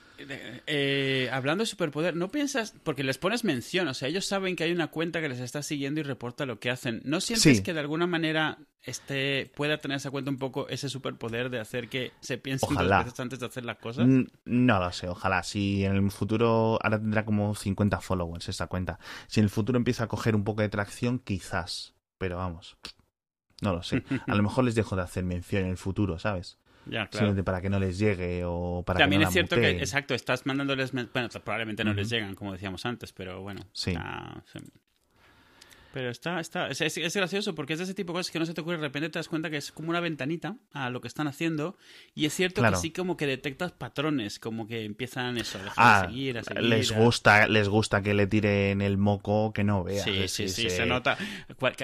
[0.66, 2.74] Eh, hablando de superpoder, ¿no piensas?
[2.84, 5.62] Porque les pones mención, o sea, ellos saben que hay una cuenta que les está
[5.62, 7.00] siguiendo y reporta lo que hacen.
[7.04, 11.50] ¿No sientes que de alguna manera este pueda tener esa cuenta un poco ese superpoder
[11.50, 14.06] de hacer que se piensen dos veces antes de hacer las cosas?
[14.44, 15.42] No lo sé, ojalá.
[15.42, 19.00] Si en el futuro, ahora tendrá como 50 followers esta cuenta.
[19.26, 21.94] Si en el futuro empieza a coger un poco de tracción, quizás.
[22.18, 22.76] Pero vamos,
[23.64, 24.02] No lo sé.
[24.28, 26.58] A lo mejor les dejo de hacer mención en el futuro, ¿sabes?
[26.86, 27.10] Ya, claro.
[27.12, 30.14] Simplemente para que no les llegue o para También que no es cierto que, exacto,
[30.14, 30.92] estás mandándoles.
[30.92, 33.62] Bueno, probablemente no les llegan, como decíamos antes, pero bueno.
[33.72, 33.96] Sí.
[35.94, 38.40] Pero está, está, es, es- es gracioso porque es de ese tipo de cosas que
[38.40, 38.78] no se te ocurre.
[38.78, 41.76] De repente te das cuenta que es como una ventanita a lo que están haciendo.
[42.16, 42.74] Y es cierto Claro.
[42.76, 46.64] que sí, como que detectas patrones, como que empiezan eso, a Ah, seguir, a seguir.
[46.64, 50.02] les a- gusta, les gusta que le tiren el moco que no veas.
[50.04, 51.16] Sí, sí, sí, se nota.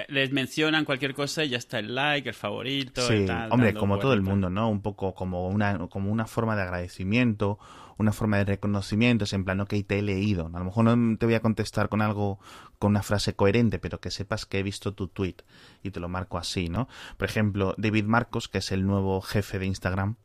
[0.09, 3.07] Les mencionan cualquier cosa y ya está el like, el favorito.
[3.07, 4.69] Sí, y tal, hombre, como todo el mundo, ¿no?
[4.69, 7.59] Un poco como una, como una forma de agradecimiento,
[8.01, 10.47] una forma de reconocimiento, es en plan, ok, te he leído.
[10.53, 12.39] A lo mejor no te voy a contestar con algo,
[12.79, 15.35] con una frase coherente, pero que sepas que he visto tu tweet
[15.83, 16.87] y te lo marco así, ¿no?
[17.17, 20.15] Por ejemplo, David Marcos, que es el nuevo jefe de Instagram,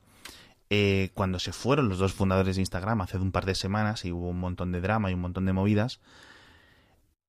[0.68, 4.10] eh, cuando se fueron los dos fundadores de Instagram hace un par de semanas y
[4.10, 6.00] hubo un montón de drama y un montón de movidas,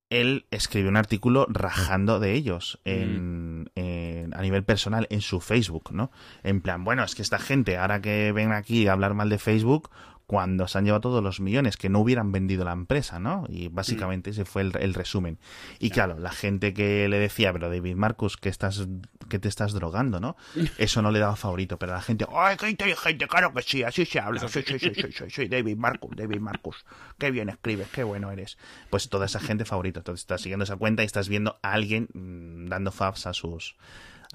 [0.09, 5.91] él escribió un artículo rajando de ellos en, en- a nivel personal en su Facebook,
[5.91, 6.11] ¿no?
[6.43, 9.37] En plan, bueno, es que esta gente, ahora que ven aquí a hablar mal de
[9.37, 9.89] Facebook,
[10.27, 13.45] cuando se han llevado todos los millones, que no hubieran vendido la empresa, ¿no?
[13.47, 15.39] Y básicamente ese fue el, el resumen.
[15.79, 18.85] Y claro, la gente que le decía, pero David Marcus, que estás,
[19.29, 20.35] que te estás drogando, ¿no?
[20.77, 23.25] Eso no le daba favorito, pero la gente, ¡ay, qué inteligente!
[23.25, 24.41] Claro que sí, así se habla.
[24.49, 26.85] Sí, sí, sí, sí, sí, sí, David Marcus, David Marcus.
[27.17, 28.57] Qué bien escribes, qué bueno eres.
[28.89, 30.01] Pues toda esa gente favorito.
[30.01, 33.77] Entonces estás siguiendo esa cuenta y estás viendo a alguien mm, dando fabs a sus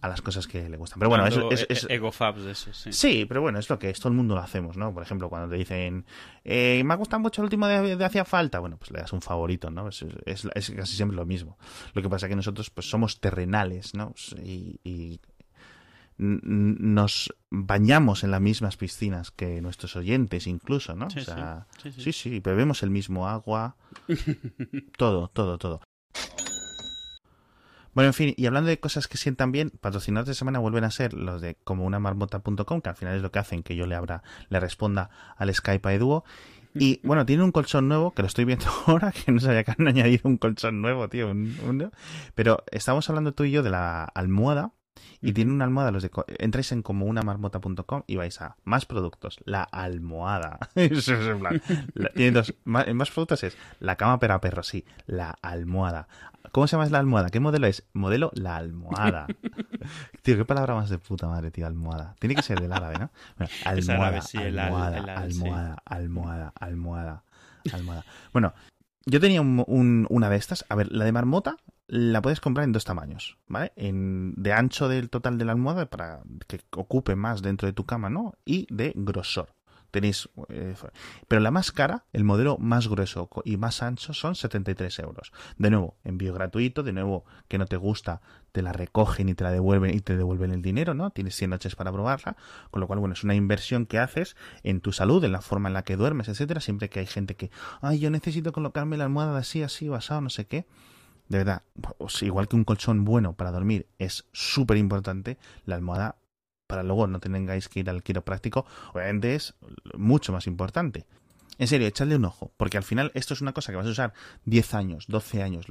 [0.03, 0.99] a las cosas que le gustan.
[0.99, 2.93] Pero bueno, es, es- Ego fabs de eso, sí.
[2.93, 4.93] Sí, pero bueno, es lo que es, todo el mundo lo hacemos, ¿no?
[4.93, 6.05] Por ejemplo, cuando te dicen,
[6.45, 9.13] eh, me ha gustado mucho el último de, de Hacía Falta, bueno, pues le das
[9.13, 9.89] un favorito, ¿no?
[9.89, 11.57] Es, es- casi siempre lo mismo.
[11.95, 14.13] Lo que pasa es que nosotros, pues somos terrenales, ¿no?
[14.45, 15.21] Y, y
[16.19, 21.11] nos bañamos en las mismas piscinas que nuestros oyentes, incluso, ¿no?
[21.11, 22.31] Sí, o sea, sí, sí, sí, sí.
[22.31, 23.77] sí, bebemos el mismo agua,
[24.97, 25.81] todo, todo, todo.
[27.95, 30.91] Bueno, en fin, y hablando de cosas que sientan bien, patrocinados de semana vuelven a
[30.91, 33.87] ser los de como una marmota.com, que al final es lo que hacen que yo
[33.87, 36.25] le abra, le responda al Skype a Eduo.
[36.75, 39.75] Y bueno, tiene un colchón nuevo, que lo estoy viendo ahora, que no sabía que
[39.77, 41.31] han añadido un colchón nuevo, tío.
[41.31, 41.91] un- un-
[42.35, 44.73] Pero estamos hablando tú y yo de la almohada,
[45.21, 48.87] y tiene una almohada, los de, entráis en como una marmota.com y vais a más
[48.87, 50.59] productos, la almohada.
[50.75, 51.63] Eso es en plan.
[51.95, 56.09] la- tiene dos, más, productos es la cama para perros, sí, la almohada.
[56.51, 57.31] ¿Cómo se llama la almohada?
[57.31, 57.85] ¿Qué modelo es?
[57.95, 59.27] Modelo la almohada.
[60.23, 62.15] tío, qué palabra más de puta madre, tío, almohada.
[62.19, 63.11] Tiene que ser del árabe, ¿no?
[63.39, 65.39] Bueno, almohada, árabe, sí, el almohada, el al, sí.
[65.41, 67.23] almohada, almohada, almohada,
[67.73, 68.05] almohada.
[68.33, 68.53] Bueno,
[69.07, 70.65] yo tenía un- un- una de estas.
[70.69, 71.57] A ver, la de marmota
[71.89, 73.73] la puedes comprar en dos tamaños, ¿vale?
[73.77, 77.85] En, de ancho del total de la almohada para que ocupe más dentro de tu
[77.85, 78.35] cama, ¿no?
[78.45, 79.55] Y de grosor.
[79.93, 80.31] Tenéis.
[80.49, 80.75] eh,
[81.29, 85.33] pero la más cara, el modelo más grueso y más ancho son 73 euros.
[85.59, 86.83] De nuevo, envío gratuito.
[86.83, 90.17] De nuevo, que no te gusta, te la recogen y te la devuelven y te
[90.17, 91.11] devuelven el dinero, ¿no?
[91.11, 92.39] Tienes 100 noches para probarla.
[92.71, 95.69] Con lo cual, bueno, es una inversión que haces en tu salud, en la forma
[95.69, 96.63] en la que duermes, etcétera.
[96.63, 97.51] Siempre que hay gente que,
[97.83, 100.65] ay, yo necesito colocarme la almohada así, así, basado, no sé qué.
[101.33, 101.63] De verdad,
[102.21, 106.17] igual que un colchón bueno para dormir es súper importante, la almohada,
[106.67, 109.55] para luego no tengáis que ir al quiropráctico, obviamente es
[109.97, 111.07] mucho más importante.
[111.57, 113.91] En serio, echadle un ojo, porque al final esto es una cosa que vas a
[113.91, 114.13] usar
[114.45, 115.65] 10 años, 12 años.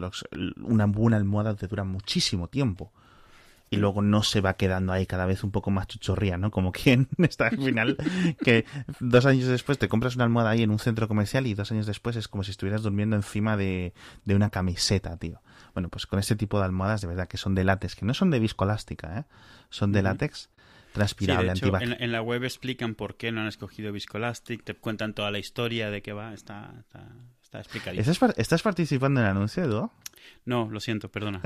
[0.64, 2.92] una buena almohada te dura muchísimo tiempo.
[3.70, 6.50] Y luego no se va quedando ahí cada vez un poco más chuchorría, ¿no?
[6.50, 7.98] Como quien está al final,
[8.44, 8.66] que
[9.00, 11.86] dos años después te compras una almohada ahí en un centro comercial y dos años
[11.86, 13.94] después es como si estuvieras durmiendo encima de
[14.26, 15.40] una camiseta, tío.
[15.74, 18.14] Bueno, pues con este tipo de almohadas de verdad que son de látex, que no
[18.14, 19.24] son de viscoelástica, ¿eh?
[19.70, 21.98] Son de látex Sí, transpirable, de hecho, antibacterial.
[22.00, 25.40] en, en la web explican por qué no han escogido Viscolastic, te cuentan toda la
[25.40, 27.08] historia de qué va, está, está,
[27.42, 28.02] está explicadito.
[28.02, 29.90] ¿Estás, par- ¿Estás participando en el anuncio, Edu?
[30.44, 31.40] No, lo siento, perdona.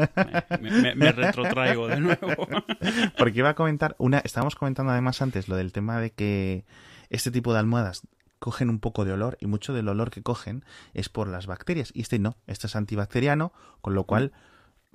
[0.60, 2.48] Me, me- me retrotraigo de nuevo.
[3.20, 4.18] Porque iba a comentar una.
[4.20, 6.66] Estábamos comentando además antes lo del tema de que
[7.12, 8.02] este tipo de almohadas
[8.46, 11.90] cogen un poco de olor y mucho del olor que cogen es por las bacterias.
[11.96, 14.34] Y este no, este es antibacteriano, con lo cual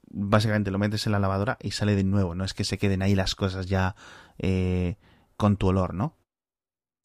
[0.08, 2.36] básicamente lo metes en la lavadora y sale de nuevo.
[2.36, 3.96] No es que se queden ahí las cosas ya
[4.38, 4.98] eh,
[5.36, 6.16] con tu olor, ¿no?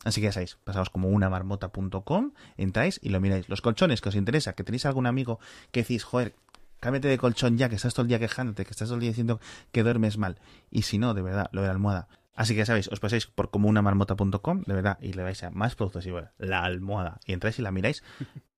[0.04, 3.50] Así que ya sabéis, pasaos como una marmota.com, entráis y lo miráis.
[3.50, 5.40] Los colchones que os interesa, que tenéis algún amigo
[5.72, 6.36] que decís, joder,
[6.80, 9.10] cámbiate de colchón ya, que estás todo el día quejándote, que estás todo el día
[9.10, 9.40] diciendo
[9.72, 10.38] que duermes mal.
[10.70, 12.08] Y si no, de verdad, lo de la almohada.
[12.36, 15.42] Así que ya sabéis, os pasáis por como una marmota.com, de verdad, y le vais
[15.44, 17.20] a más productos y bueno, la almohada.
[17.26, 18.04] Y entráis y la miráis.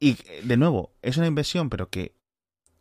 [0.00, 2.14] Y eh, de nuevo, es una inversión, pero que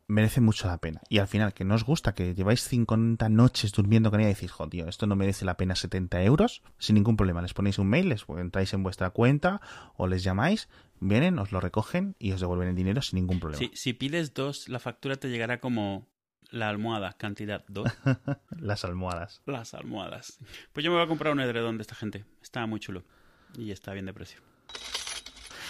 [0.08, 1.02] merece mucho la pena.
[1.10, 4.34] Y al final, que no os gusta, que lleváis 50 noches durmiendo con ella y
[4.34, 7.42] decís, joder, tío, esto no merece la pena 70 euros, sin ningún problema.
[7.42, 9.62] Les ponéis un mail, les entráis en vuestra cuenta
[9.96, 10.70] o les llamáis,
[11.00, 13.60] vienen, os lo recogen y os devuelven el dinero sin ningún problema.
[13.60, 16.08] Si, si pides dos, la factura te llegará como
[16.52, 17.88] La almohada, cantidad 2.
[18.60, 19.42] Las almohadas.
[19.46, 20.40] Las almohadas.
[20.74, 22.26] Pues yo me voy a comprar un edredón de esta gente.
[22.42, 23.04] Está muy chulo.
[23.58, 24.40] Y está bien de precio.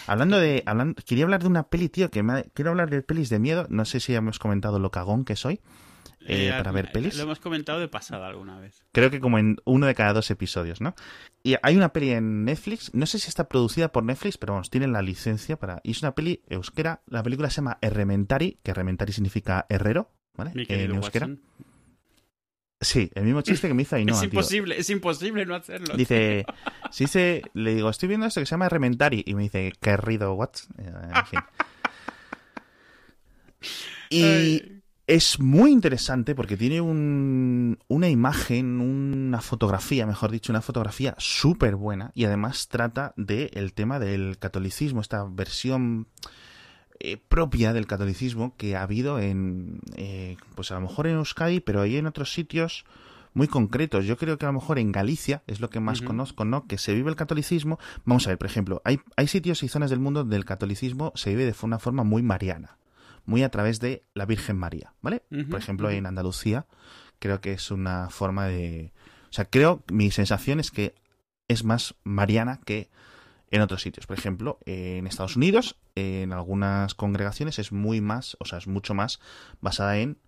[0.08, 0.64] Hablando de.
[0.66, 3.68] Hablando, quería hablar de una peli, tío, que me, quiero hablar de pelis de miedo.
[3.70, 5.62] No sé si ya hemos comentado lo cagón que soy.
[6.30, 7.16] Eh, para ver pelis.
[7.16, 8.84] Lo hemos comentado de pasada alguna vez.
[8.92, 10.94] Creo que como en uno de cada dos episodios, ¿no?
[11.42, 14.70] Y hay una peli en Netflix, no sé si está producida por Netflix, pero vamos,
[14.70, 15.80] tienen la licencia para...
[15.84, 20.52] Y es una peli euskera, la película se llama Herrementari, que Herrementari significa herrero, ¿vale?
[20.56, 21.30] en euskera.
[22.80, 24.18] Sí, el mismo chiste que me hizo Ainhoa.
[24.18, 25.98] Es imposible, es imposible no hacerlo.
[25.98, 26.46] Dice,
[26.92, 29.98] si dice, le digo, estoy viendo esto que se llama Herrementari, y me dice, ¿qué
[29.98, 30.52] rido, what?
[30.78, 31.40] Eh, en fin.
[34.12, 34.62] Y
[35.08, 41.76] es muy interesante porque tiene un, una imagen, una fotografía, mejor dicho, una fotografía súper
[41.76, 46.08] buena y además trata del tema del catolicismo, esta versión
[47.00, 51.60] eh, propia del catolicismo que ha habido en, eh, pues a lo mejor en Euskadi,
[51.60, 52.86] pero ahí en otros sitios
[53.34, 54.06] muy concretos.
[54.06, 56.66] Yo creo que a lo mejor en Galicia es lo que más conozco, ¿no?
[56.66, 57.78] Que se vive el catolicismo.
[58.04, 61.12] Vamos a ver, por ejemplo, hay, hay sitios y zonas del mundo donde el catolicismo
[61.16, 62.78] se vive de una forma muy mariana
[63.28, 65.22] muy a través de la Virgen María, ¿vale?
[65.50, 66.66] Por ejemplo, en Andalucía
[67.20, 68.94] creo que es una forma de...
[69.30, 70.96] O sea, creo, mi sensación es que
[71.50, 72.90] es más mariana que
[73.52, 74.08] en otros sitios.
[74.08, 78.94] Por ejemplo, en Estados Unidos, en algunas congregaciones es muy más, o sea, es mucho
[78.94, 79.20] más
[79.62, 80.20] basada en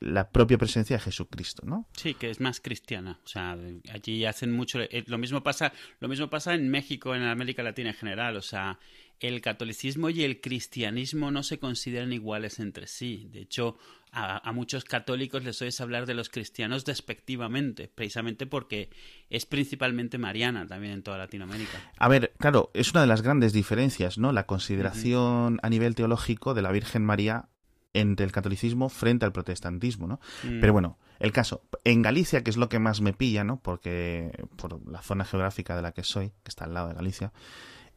[0.00, 1.88] la propia presencia de Jesucristo, ¿no?
[1.92, 3.20] Sí, que es más cristiana.
[3.24, 3.58] O sea,
[3.92, 4.80] allí hacen mucho.
[4.80, 8.36] Eh, lo mismo pasa, lo mismo pasa en México, en América Latina en general.
[8.36, 8.78] O sea,
[9.18, 13.28] el catolicismo y el cristianismo no se consideran iguales entre sí.
[13.32, 13.76] De hecho,
[14.12, 18.90] a, muchos católicos les oyes hablar de los cristianos despectivamente, precisamente porque
[19.30, 21.78] es principalmente mariana también en toda Latinoamérica.
[21.98, 24.32] A ver, claro, es una de las grandes diferencias, ¿no?
[24.32, 27.48] La consideración a nivel teológico de la Virgen María
[27.94, 30.20] entre el catolicismo frente al protestantismo, ¿no?
[30.44, 30.60] Mm.
[30.60, 33.60] Pero bueno, el caso, en Galicia, que es lo que más me pilla, ¿no?
[33.60, 37.32] Porque por la zona geográfica de la que soy, que está al lado de Galicia,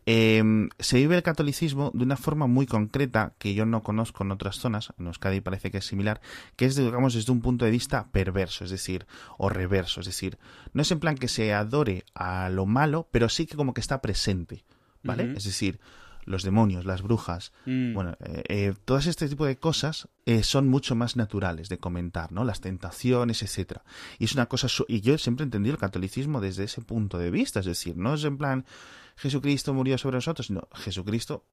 [0.06, 4.32] Em, se vive el catolicismo de una forma muy concreta que yo no conozco en
[4.32, 6.22] otras zonas, en Euskadi parece que es similar,
[6.56, 9.06] que es, digamos, desde un punto de vista perverso, es decir,
[9.38, 10.40] o reverso, es decir,
[10.74, 13.82] no es en plan que se adore a lo malo, pero sí que como que
[13.82, 14.64] está presente,
[15.04, 15.34] ¿vale?
[15.38, 15.80] Es decir,
[16.26, 17.94] los demonios, las brujas, mm.
[17.94, 22.32] bueno, eh, eh, todas este tipo de cosas eh, son mucho más naturales de comentar,
[22.32, 22.44] ¿no?
[22.44, 23.84] Las tentaciones, etcétera.
[24.20, 27.32] Y es una cosa, y yo siempre he entendido el catolicismo desde ese punto de
[27.32, 28.66] vista, es decir, no es en plan
[29.22, 31.46] Jesucristo murió sobre nosotros, sino Jesucristo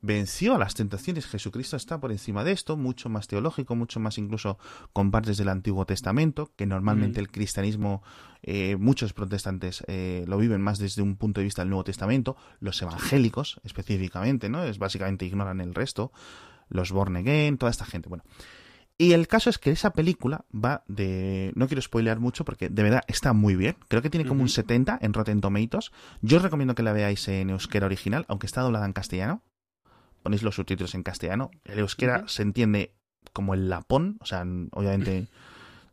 [0.00, 1.26] venció a las tentaciones.
[1.26, 4.58] Jesucristo está por encima de esto, mucho más teológico, mucho más incluso
[4.94, 8.02] con partes del Antiguo Testamento, que normalmente el cristianismo,
[8.42, 12.34] eh, muchos protestantes eh, lo viven más desde un punto de vista del Nuevo Testamento,
[12.60, 14.64] los evangélicos específicamente, ¿no?
[14.64, 16.12] Es básicamente ignoran el resto,
[16.70, 18.08] los born again, toda esta gente.
[18.08, 18.24] Bueno,
[18.98, 21.52] y el caso es que esa película va de...
[21.54, 23.76] No quiero spoilear mucho porque de verdad está muy bien.
[23.88, 25.92] Creo que tiene como un 70 en Rotten Tomatoes.
[26.22, 29.42] Yo os recomiendo que la veáis en euskera original, aunque está doblada en castellano.
[30.22, 31.50] Ponéis los subtítulos en castellano.
[31.64, 32.94] El euskera se entiende
[33.34, 34.16] como el lapón.
[34.20, 35.28] O sea, obviamente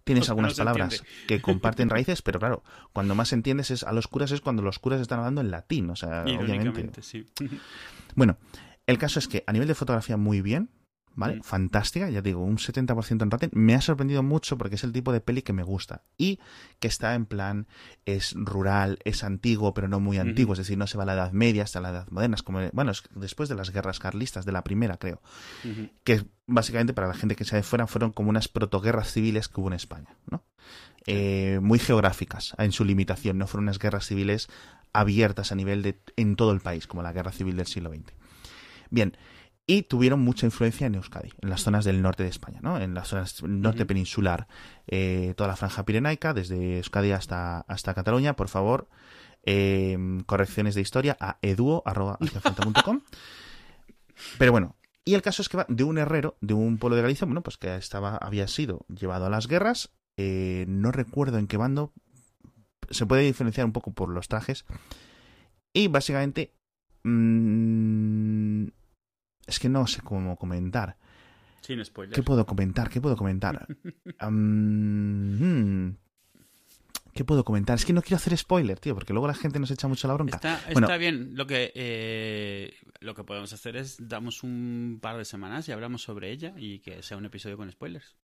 [0.05, 2.63] tienes algunas palabras que comparten raíces, pero claro,
[2.93, 5.89] cuando más entiendes es a los curas es cuando los curas están hablando en latín.
[5.89, 7.01] O sea, obviamente.
[7.01, 7.27] Sí.
[8.15, 8.37] Bueno,
[8.87, 10.69] el caso es que a nivel de fotografía muy bien
[11.15, 11.37] ¿vale?
[11.37, 11.43] Mm.
[11.43, 13.51] Fantástica, ya digo, un 70% en Rotten.
[13.53, 16.03] Me ha sorprendido mucho porque es el tipo de peli que me gusta.
[16.17, 16.39] Y
[16.79, 17.67] que está en plan,
[18.05, 21.13] es rural, es antiguo, pero no muy antiguo, es decir, no se va a la
[21.13, 24.45] Edad Media hasta la Edad Moderna, es como, bueno, es después de las guerras carlistas,
[24.45, 25.21] de la primera, creo.
[26.03, 29.61] Que básicamente para la gente que se de fuera fueron como unas protoguerras civiles que
[29.61, 30.43] hubo en España, ¿no?
[31.05, 34.47] Eh, muy geográficas en su limitación, no fueron unas guerras civiles
[34.93, 38.13] abiertas a nivel de en todo el país, como la guerra civil del siglo XX.
[38.89, 39.17] Bien,
[39.65, 42.79] y tuvieron mucha influencia en Euskadi, en las zonas del norte de España, ¿no?
[42.79, 44.47] en las zonas norte peninsular,
[44.87, 48.89] eh, toda la franja pirenaica, desde Euskadi hasta, hasta Cataluña, por favor,
[49.43, 53.01] eh, correcciones de historia a eduo.com.
[54.37, 57.01] Pero bueno, y el caso es que va de un herrero, de un pueblo de
[57.01, 61.47] Galicia, bueno, pues que estaba, había sido llevado a las guerras, eh, no recuerdo en
[61.47, 61.93] qué bando,
[62.89, 64.65] se puede diferenciar un poco por los trajes,
[65.71, 66.53] y básicamente...
[67.03, 68.67] Mmm,
[69.47, 70.97] es que no sé cómo comentar.
[71.61, 72.15] Sin spoilers.
[72.15, 72.89] ¿Qué puedo comentar?
[72.89, 73.67] ¿Qué puedo comentar?
[74.19, 75.91] Hmm.
[77.13, 77.75] ¿Qué puedo comentar?
[77.75, 80.15] Es que no quiero hacer spoiler, tío, porque luego la gente nos echa mucho la
[80.15, 80.37] bronca.
[80.67, 81.35] Está, bien.
[81.35, 86.01] Lo que, eh, lo que podemos hacer es damos un par de semanas y hablamos
[86.01, 88.15] sobre ella y que sea un episodio con spoilers.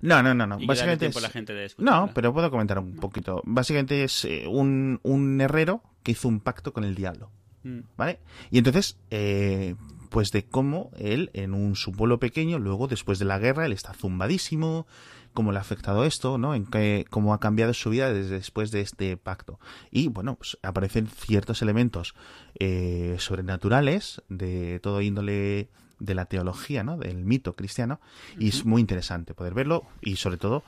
[0.00, 0.58] No, no, no, no.
[0.66, 1.22] Básicamente es...
[1.22, 3.42] la gente de no, pero puedo comentar un poquito.
[3.44, 7.30] Básicamente es eh, un, un herrero que hizo un pacto con el diablo.
[7.62, 7.80] Mm.
[7.96, 8.18] ¿Vale?
[8.50, 9.76] Y entonces, eh,
[10.12, 13.72] pues de cómo él, en un su pueblo pequeño, luego después de la guerra, él
[13.72, 14.86] está zumbadísimo,
[15.32, 16.54] cómo le ha afectado esto, ¿no?
[16.54, 19.58] En que, cómo ha cambiado su vida desde después de este pacto.
[19.90, 22.14] Y bueno, pues aparecen ciertos elementos
[22.58, 26.98] eh, sobrenaturales de todo índole de la teología, ¿no?
[26.98, 27.98] Del mito cristiano.
[28.38, 30.62] Y es muy interesante poder verlo y sobre todo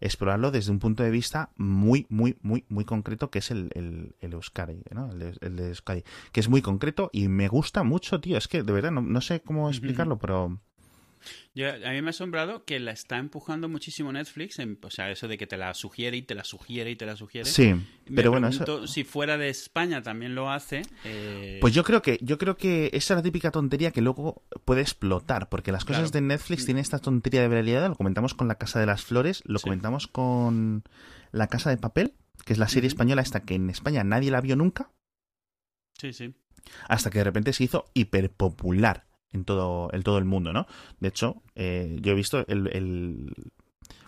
[0.00, 4.14] explorarlo desde un punto de vista muy, muy, muy, muy concreto, que es el, el,
[4.20, 5.10] el Euskadi, ¿no?
[5.10, 8.38] El de, el de Euskadi, que es muy concreto y me gusta mucho, tío.
[8.38, 10.60] Es que de verdad no, no sé cómo explicarlo, pero
[11.54, 15.10] yo, a mí me ha asombrado que la está empujando muchísimo Netflix, en, o sea,
[15.10, 17.48] eso de que te la sugiere y te la sugiere y te la sugiere.
[17.48, 18.86] Sí, Me pero bueno, eso...
[18.86, 20.82] si fuera de España también lo hace.
[21.04, 24.42] eh, Pues yo creo que yo creo que esa es la típica tontería que luego
[24.64, 26.12] puede explotar, porque las cosas Claro.
[26.12, 29.42] de Netflix tienen esta tontería de realidad, lo comentamos con La Casa de las Flores,
[29.44, 29.64] lo Sí.
[29.64, 30.84] comentamos con
[31.32, 34.40] La Casa de Papel, que es la serie española esta que en España nadie la
[34.40, 34.90] vio nunca,
[35.98, 36.34] Sí, sí.
[36.88, 40.66] hasta que de repente se hizo hiperpopular en todo, en todo el mundo, ¿no?
[41.00, 43.34] De hecho, eh, yo he visto el, el-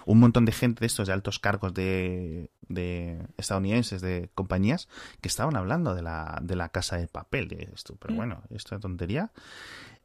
[0.05, 4.89] un montón de gente de estos de altos cargos de, de estadounidenses, de compañías,
[5.21, 7.53] que estaban hablando de la, de la casa de papel.
[7.53, 8.17] Y dices tú, pero Mm.
[8.17, 9.31] bueno, esta tontería.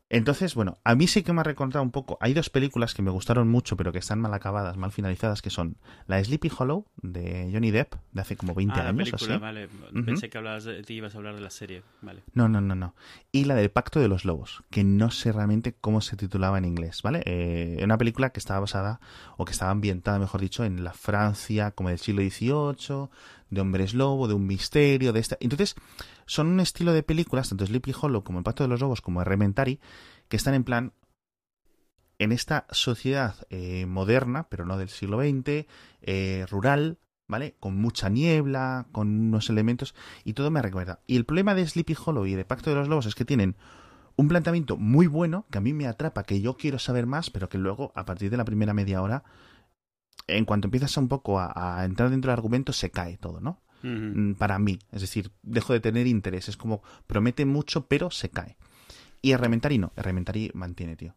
[0.09, 2.17] Entonces, bueno, a mí sí que me ha recordado un poco.
[2.21, 5.49] Hay dos películas que me gustaron mucho, pero que están mal acabadas, mal finalizadas, que
[5.49, 5.75] son
[6.07, 9.41] la Sleepy Hollow de Johnny Depp, de hace como 20 Ah, la años, película, así.
[9.41, 9.65] vale.
[9.65, 10.05] Ujú.
[10.05, 11.83] Pensé que hablabas de, te ibas a hablar de la serie.
[12.01, 12.23] Vale.
[12.33, 12.95] No, no, no, no.
[13.33, 16.63] Y la del Pacto de los Lobos, que no sé realmente cómo se titulaba en
[16.65, 17.21] inglés, ¿vale?
[17.25, 19.01] Eh, una película que estaba basada,
[19.35, 23.09] o que estaba ambientada, mejor dicho, en la Francia como del siglo XVIII,
[23.49, 25.37] de hombres lobo, de un misterio, de esta...
[25.39, 25.75] Entonces,
[26.25, 29.23] son un estilo de películas, tanto Sleepy Hollow como El Pacto de los Lobos, como
[29.23, 29.79] Rementari,
[30.27, 30.93] que están en plan
[32.19, 35.67] en esta sociedad eh, moderna, pero no del siglo XX,
[36.01, 37.55] eh, rural, ¿vale?
[37.59, 40.99] Con mucha niebla, con unos elementos, y todo me recuerda.
[41.07, 43.55] Y el problema de Sleepy Hollow y de Pacto de los Lobos es que tienen
[44.15, 47.49] un planteamiento muy bueno, que a mí me atrapa, que yo quiero saber más, pero
[47.49, 49.23] que luego, a partir de la primera media hora,
[50.27, 53.61] en cuanto empiezas un poco a, a entrar dentro del argumento, se cae todo, ¿no?
[53.83, 54.79] Mm, para mí.
[54.91, 56.49] Es decir, dejo de tener interés.
[56.49, 58.57] Es como promete mucho, pero se cae.
[59.21, 59.93] Y Rementari no.
[59.95, 61.15] Rementari mantiene, tío.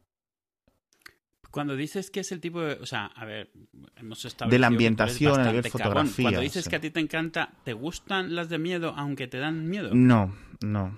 [1.50, 2.74] Cuando dices que es el tipo de.
[2.74, 3.50] O sea, a ver,
[3.96, 4.50] hemos estado.
[4.50, 8.36] De la ambientación, a nivel fotografía, Cuando dices que a ti te encanta, ¿te gustan
[8.36, 9.90] las de miedo aunque te dan miedo?
[9.92, 10.84] No, no.
[10.84, 10.94] ¿O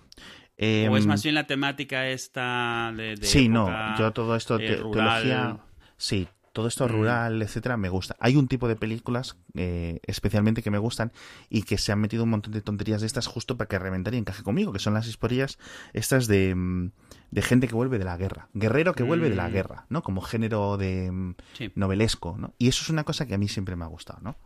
[0.96, 3.16] es Em, más bien la temática esta de.
[3.16, 3.98] de sí, época, no.
[3.98, 5.22] Yo todo esto, eh, te- rural?
[5.22, 5.58] teología.
[5.96, 6.90] Sí, todo esto Mm.
[6.90, 8.14] rural, etcétera, me gusta.
[8.20, 11.10] Hay un tipo de películas eh, especialmente que me gustan
[11.48, 14.14] y que se han metido un montón de tonterías de estas justo para que Reventar
[14.14, 15.58] y encaje conmigo, que son las historias
[15.94, 16.90] estas de, mm,
[17.30, 18.48] de gente que vuelve de la guerra.
[18.54, 19.52] Guerrero que vuelve de la Mm.
[19.52, 20.02] guerra, ¿no?
[20.02, 21.72] Como género de Sí.
[21.74, 22.54] novelesco, ¿no?
[22.58, 24.36] Y eso es una cosa que a mí siempre me ha gustado, ¿no?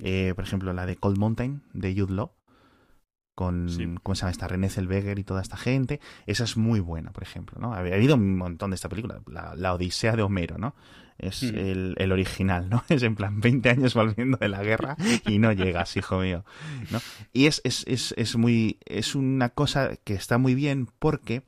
[0.00, 2.32] Eh, por ejemplo, la de Cold Mountain, de Jude Law,
[3.34, 3.88] con, Sí.
[4.02, 4.46] ¿cómo se llama esta?
[4.46, 6.00] René Zellweger y toda esta gente.
[6.26, 7.72] Esa es muy buena, por ejemplo, ¿no?
[7.72, 10.74] Ha ha habido un montón de esta película, la, la Odisea de Homero, ¿no?
[11.18, 11.58] Es Mm.
[11.58, 12.84] el, el original, ¿no?
[12.88, 14.96] Es en plan 20 años volviendo de la guerra
[15.26, 16.44] y no llegas, hijo mío,
[16.90, 17.00] ¿no?
[17.32, 21.42] Y es, es, es, es muy, es una cosa que está muy bien porque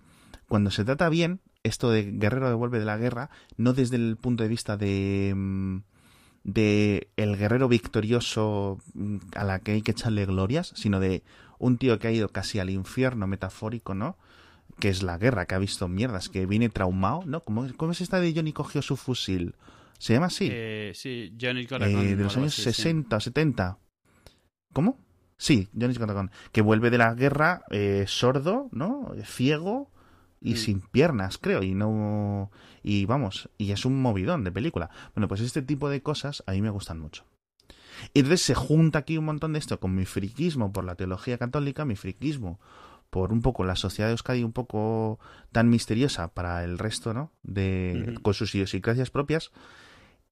[0.49, 4.17] cuando se trata bien, esto de guerrero que vuelve de la guerra, no desde el
[4.17, 5.79] punto de vista de, mm,
[6.45, 11.23] de el guerrero victorioso mm, a la que hay que echarle glorias, sino de
[11.59, 14.19] un tío que ha ido casi al infierno metafórico, ¿no?
[14.79, 17.45] Que es la guerra, que ha visto mierdas, que viene traumado, ¿no?
[17.45, 19.55] ¿Cómo, cómo es esta de Johnny cogió su fusil?
[19.99, 20.49] ¿Se llama así?
[20.51, 22.73] Eh, sí, Johnny a Eh, de los años así, sí.
[22.73, 23.79] 60 o 70.
[24.73, 24.99] ¿Cómo?
[25.37, 29.13] Sí, Johnny Scott que vuelve de la guerra eh, sordo, ¿no?
[29.25, 29.91] Ciego
[30.41, 30.57] y Mm.
[30.57, 32.51] sin piernas, creo, y no
[32.83, 34.91] y vamos, y es un movidón de película.
[35.15, 37.25] Bueno, pues este tipo de cosas a mí me gustan mucho.
[38.13, 41.39] Y entonces se junta aquí un montón de esto con mi friquismo por la teología
[41.39, 42.61] católica, mi friquismo
[43.11, 45.19] por un poco la sociedad de Euskadi un poco
[45.53, 47.31] tan misteriosa para el resto, ¿no?
[47.43, 49.53] De con sus idiosincrasias propias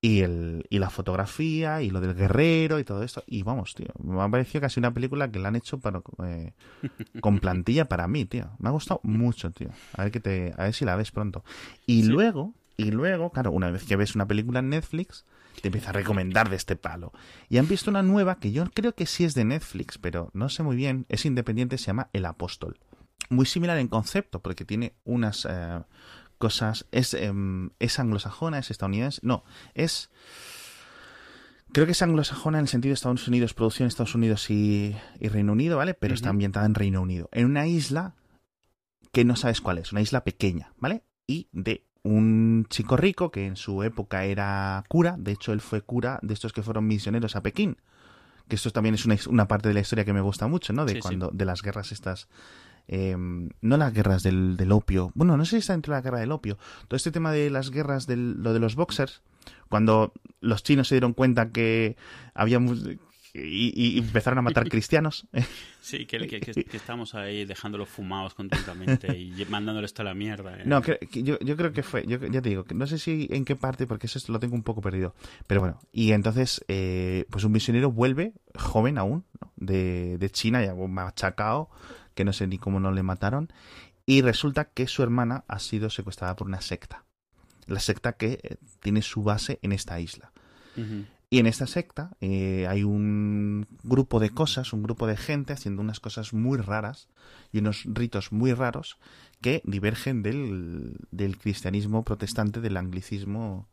[0.01, 3.23] y el y la fotografía y lo del guerrero y todo esto.
[3.27, 6.55] Y vamos tío me ha parecido casi una película que la han hecho para eh,
[7.21, 8.51] con plantilla para mí tío.
[8.59, 9.69] Me ha gustado mucho tío.
[9.95, 11.45] A ver que te a ver si la ves pronto.
[11.87, 12.09] Y Sí.
[12.09, 15.25] luego y luego claro una vez que ves una película en Netflix
[15.61, 17.13] te empieza a recomendar de este palo.
[17.49, 20.49] Y han visto una nueva que yo creo que sí es de Netflix pero no
[20.49, 22.79] sé muy bien es independiente se llama El Apóstol.
[23.31, 25.81] Muy similar en concepto porque tiene unas eh,
[26.39, 30.11] cosas es em, es anglosajona es estadounidense no es
[31.71, 35.29] creo que es anglosajona en el sentido de Estados Unidos producción Estados Unidos y, y
[35.29, 38.17] Reino Unido vale pero está ambientada en Reino Unido en una isla
[39.13, 43.47] que no sabes cuál es una isla pequeña vale y de un chico rico que
[43.47, 47.37] en su época era cura de hecho él fue cura de estos que fueron misioneros
[47.37, 47.77] a Pekín
[48.49, 50.85] que esto también es una, una parte de la historia que me gusta mucho no
[50.85, 51.03] de Sí, sí.
[51.03, 52.29] cuando de las guerras estas
[52.89, 56.03] em, no las guerras del, del, opio, bueno, no sé si está dentro de la
[56.03, 59.23] guerra del opio, todo este tema de las guerras de lo de los boxers,
[59.69, 61.97] cuando los chinos se dieron cuenta que
[62.35, 62.59] había
[63.35, 65.27] y, empezaron a matar cristianos.
[65.81, 66.17] Sí, que,
[66.73, 70.59] estamos ahí dejándolos fumados continuamente y mandándoles toda la mierda.
[70.59, 70.63] ¿eh?
[70.67, 73.57] No, yo, yo, creo que fue, yo ya te digo, no sé si en qué
[73.57, 75.15] parte, porque eso lo tengo un poco perdido.
[75.47, 79.25] Pero bueno, y entonces, eh, pues un misionero vuelve, joven aún,
[79.57, 81.71] de, de China, ya machacado,
[82.15, 83.53] que no sé ni cómo no le mataron,
[84.05, 87.05] y resulta que su hermana ha sido secuestrada por una secta.
[87.67, 90.33] La secta que eh, tiene su base en esta isla.
[91.33, 95.81] Y en esta secta eh, hay un grupo de cosas, un grupo de gente haciendo
[95.81, 97.09] unas cosas muy raras
[97.53, 98.99] y unos ritos muy raros
[99.41, 103.67] que divergen del, del cristianismo protestante, del anglicismo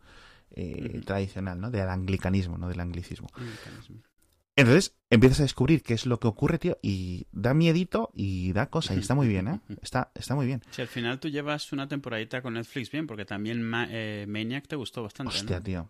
[0.52, 1.70] eh, tradicional, ¿no?
[1.70, 3.28] Del anglicanismo, no del anglicismo.
[4.56, 8.68] Entonces empiezas a descubrir qué es lo que ocurre, tío, y da miedito y da
[8.68, 9.60] cosa, y está muy bien, ¿eh?
[9.82, 10.62] Está, está muy bien.
[10.72, 14.78] Si al final tú llevas una temporadita con Netflix bien, porque también eh, Maniac te
[14.78, 15.36] gustó bastante.
[15.36, 15.90] Hostia, tío.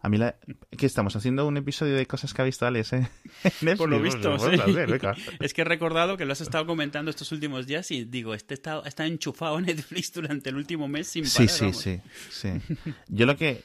[0.00, 0.36] A mí la...
[0.76, 3.08] ¿Qué estamos haciendo un episodio de cosas que ha visto Alex, ¿eh?
[3.76, 4.50] Por lo visto, sí.
[5.40, 8.54] Es que he recordado que lo has estado comentando estos últimos días y digo, este
[8.54, 11.48] está, está enchufado en Netflix durante el último mes sin parar.
[11.48, 12.76] Sí, sí, sí, sí.
[13.08, 13.62] Yo lo que...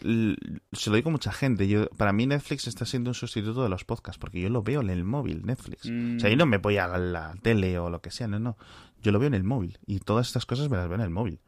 [0.72, 1.68] Se lo digo a mucha gente.
[1.68, 4.82] Yo, para mí Netflix está siendo un sustituto de los podcasts porque yo lo veo
[4.82, 5.86] en el móvil, Netflix.
[5.86, 8.58] O sea, yo no me voy a la tele o lo que sea, no, no.
[9.02, 11.10] Yo lo veo en el móvil y todas estas cosas me las veo en el
[11.10, 11.40] móvil.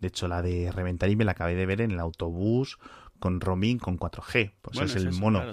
[0.00, 2.78] De hecho, la de Reventar y me la acabé de ver en el autobús
[3.22, 4.54] con roaming con 4G.
[4.60, 5.44] Pues es el mono.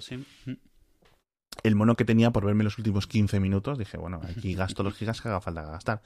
[1.61, 3.77] El mono que tenía por verme los últimos 15 minutos.
[3.77, 6.01] Dije, bueno, aquí gasto los gigas que haga falta gastar.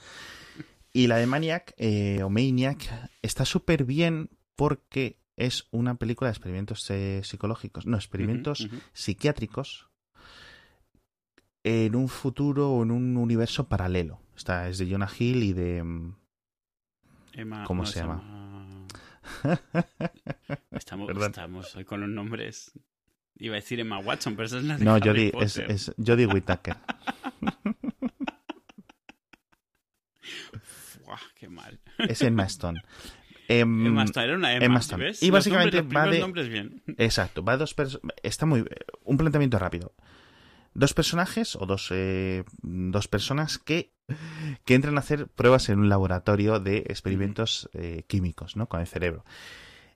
[0.91, 6.33] Y la de Maniac eh, o Maniac está súper bien porque es una película de
[6.33, 9.87] experimentos eh, psicológicos, no, experimentos psiquiátricos
[11.63, 14.19] en un futuro o en un universo paralelo.
[14.35, 15.81] Está, es de Jonah Hill y de...
[15.81, 16.15] Mm,
[17.65, 18.21] ¿Cómo se llama?
[20.71, 22.71] estamos, estamos hoy con los nombres.
[23.37, 26.27] Iba a decir Emma Watson, pero esa es la de No, Jodie, es, es Jodie
[26.27, 26.77] Whittaker.
[31.35, 31.79] qué mal.
[31.97, 32.81] Es Emma Stone.
[33.47, 35.03] Em, Emma Stone, era una Emma, Stone.
[35.03, 35.21] ¿ves?
[35.21, 36.19] Y básicamente va de...
[36.19, 36.81] nombres bien.
[36.97, 37.75] Exacto, va dos.
[38.21, 38.65] Está muy...
[39.03, 39.93] Un planteamiento rápido.
[40.73, 43.93] Dos personajes o dos, eh, dos personas que
[44.65, 48.67] que entran a hacer pruebas en un laboratorio de experimentos eh, químicos, ¿no?
[48.67, 49.23] Con el cerebro.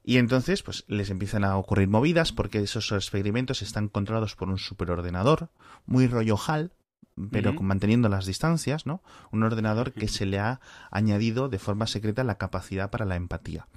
[0.07, 4.57] Y entonces, pues les empiezan a ocurrir movidas porque esos experimentos están controlados por un
[4.57, 5.49] superordenador,
[5.85, 6.71] muy rollo HAL,
[7.29, 9.03] pero manteniendo las distancias, ¿no?
[9.33, 13.67] Un ordenador que se le ha añadido de forma secreta la capacidad para la empatía.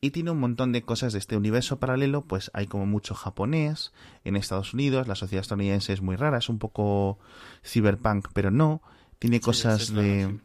[0.00, 3.92] Y tiene un montón de cosas de este universo paralelo, pues hay como mucho japonés
[4.24, 7.18] en Estados Unidos, la sociedad estadounidense es muy rara, es un poco
[7.62, 8.80] cyberpunk, pero no.
[9.18, 10.40] Tiene cosas de...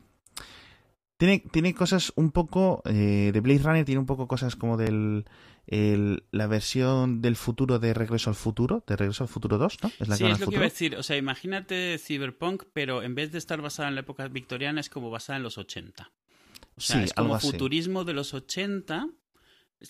[1.21, 5.25] Tiene, tiene cosas un poco eh, de Blade Runner, tiene un poco cosas como del
[5.67, 9.91] la versión del futuro de Regreso al Futuro, de Regreso al Futuro 2, ¿no?
[9.99, 10.95] Es la sí, es lo que iba a decir.
[10.95, 14.89] O sea, imagínate Cyberpunk, pero en vez de estar basada en la época victoriana, es
[14.89, 16.11] como basada en los 80.
[16.75, 19.07] O sea, es como futurismo de los 80,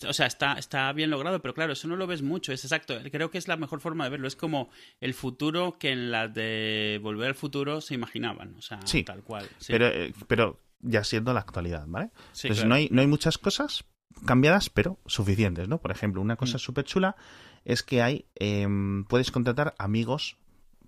[0.06, 2.94] o sea, está, está bien logrado, pero claro, eso no lo ves mucho, es exacto.
[3.10, 4.28] Creo que es la mejor forma de verlo.
[4.28, 4.68] Es como
[5.00, 8.54] el futuro que en la de Volver al Futuro se imaginaban.
[8.58, 9.48] O sea, tal cual.
[9.66, 12.10] Pero, eh, pero ya siendo la actualidad, ¿vale?
[12.42, 13.84] Entonces no, hay, no hay muchas cosas
[14.26, 15.78] cambiadas, pero suficientes, ¿no?
[15.78, 16.60] Por ejemplo, una cosa mm.
[16.60, 17.16] súper chula
[17.64, 20.36] es que hay, em, puedes contratar amigos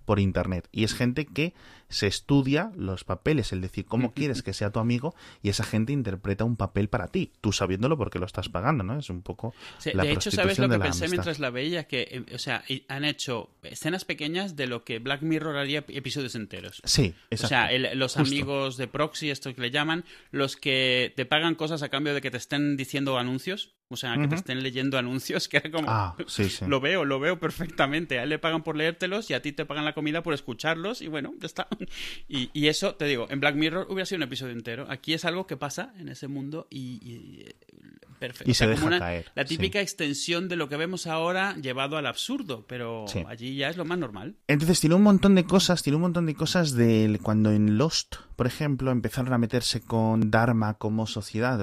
[0.05, 0.69] por internet.
[0.73, 1.55] Y es gente que
[1.89, 5.93] se estudia los papeles, es decir, cómo quieres que sea tu amigo y esa gente
[5.93, 8.99] interpreta un papel para ti, tú sabiéndolo porque lo estás pagando, ¿no?
[8.99, 9.55] Es un poco
[9.85, 11.85] De hecho, ¿sabes lo que pensé mientras la veía?
[11.85, 16.35] Que, eh, o sea, han hecho escenas pequeñas de lo que Black Mirror haría episodios
[16.35, 16.81] enteros.
[16.85, 17.47] Sí, exacto.
[17.47, 21.83] O sea, los amigos de proxy, esto que le llaman, los que te pagan cosas
[21.83, 23.75] a cambio de que te estén diciendo anuncios.
[23.89, 25.89] O sea, que te estén leyendo anuncios, que era como...
[25.89, 26.65] Ah, sí, sí.
[26.67, 28.19] Lo veo, lo veo perfectamente.
[28.19, 31.03] A él le pagan por leértelos y a ti te pagan la comida por escucharlos
[31.03, 31.69] y bueno, ya está.
[32.29, 34.87] Y, y eso, te digo, en Black Mirror hubiera sido un episodio entero.
[34.89, 37.45] Aquí es algo que pasa en ese mundo y
[38.27, 38.51] Perfecto.
[38.51, 39.31] Y se deja caer.
[39.35, 43.77] La típica extensión de lo que vemos ahora llevado al absurdo, pero allí ya es
[43.77, 44.37] lo más normal.
[44.49, 48.17] Entonces tiene un montón de cosas, tiene un montón de cosas de cuando en Lost,
[48.35, 51.61] por ejemplo, empezaron a meterse con Dharma como sociedad.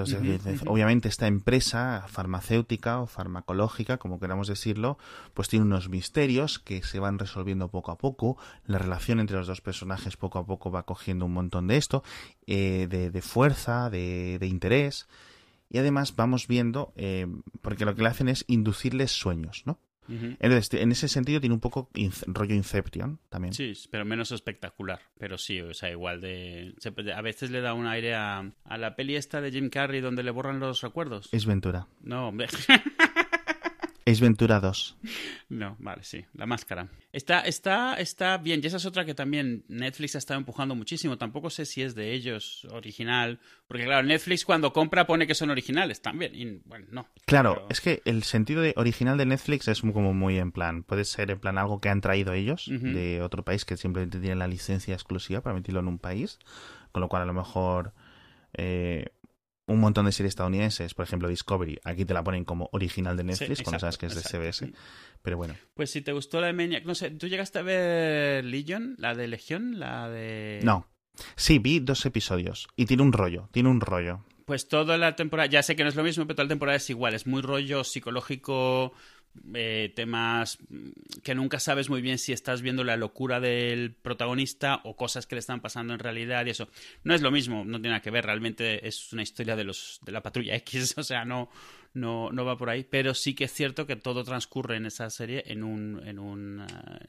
[0.66, 4.98] Obviamente esta empresa farmacéutica o farmacológica, como queramos decirlo,
[5.34, 8.36] pues tiene unos misterios que se van resolviendo poco a poco.
[8.66, 12.04] La relación entre los dos personajes poco a poco va cogiendo un montón de esto,
[12.46, 15.08] eh, de, fuerza, de interés.
[15.72, 17.26] Y además vamos viendo, eh,
[17.62, 19.80] porque lo que le hacen es inducirles sueños, ¿no?
[20.08, 21.88] Entonces, en ese sentido tiene un poco
[22.26, 23.54] rollo Inception también.
[23.54, 25.00] Sí, pero menos espectacular.
[25.16, 26.74] Pero sí, o sea, igual de...
[27.14, 30.22] A veces le da un aire a, a la peli esta de Jim Carrey donde
[30.22, 31.30] le borran los recuerdos.
[31.32, 31.86] Es Ventura.
[32.02, 32.48] No, hombre.
[34.04, 34.96] Es Ventura 2.
[35.48, 36.88] No, vale, sí, la máscara.
[37.12, 41.18] Está, está, está bien, y esa es otra que también Netflix ha estado empujando muchísimo.
[41.18, 43.38] Tampoco sé si es de ellos original,
[43.68, 46.34] porque claro, Netflix cuando compra pone que son originales también.
[46.34, 47.06] Y bueno, no.
[47.26, 50.82] Claro, Pero- es que el sentido de original de Netflix es como muy en plan.
[50.82, 54.40] Puede ser en plan algo que han traído ellos de otro país que simplemente tienen
[54.40, 56.38] la licencia exclusiva para meterlo en un país.
[56.90, 57.92] Con lo cual, a lo mejor.
[58.54, 59.06] eh,
[59.72, 63.24] un montón de series estadounidenses, por ejemplo Discovery, aquí te la ponen como original de
[63.24, 64.20] Netflix Sí, cuando sabes que es de.
[64.22, 64.72] CBS.
[65.22, 68.44] Pero bueno, Pues si te gustó la de Maniac, no sé, ¿tú llegaste a ver
[68.44, 68.94] Legion?
[68.98, 69.78] ¿La de Legión?
[69.78, 70.60] ¿La de...?
[70.62, 70.86] no.
[71.36, 74.24] Sí, vi dos episodios y tiene un rollo, tiene un rollo.
[74.46, 76.76] Pues toda la temporada, ya sé que no es lo mismo, pero toda la temporada
[76.76, 78.94] es igual, es muy rollo psicológico,
[79.54, 80.58] eh, temas
[81.22, 85.34] que nunca sabes muy bien si estás viendo la locura del protagonista o cosas que
[85.34, 86.68] le están pasando en realidad y eso.
[87.04, 90.00] No es lo mismo, no tiene nada que ver, realmente es una historia de los
[90.04, 91.50] de la patrulla X, o sea, no,
[91.94, 95.08] no, no va por ahí, pero sí que es cierto que todo transcurre en esa
[95.10, 97.06] serie en un, en un, eh,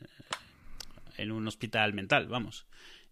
[1.18, 2.66] en un hospital mental, vamos.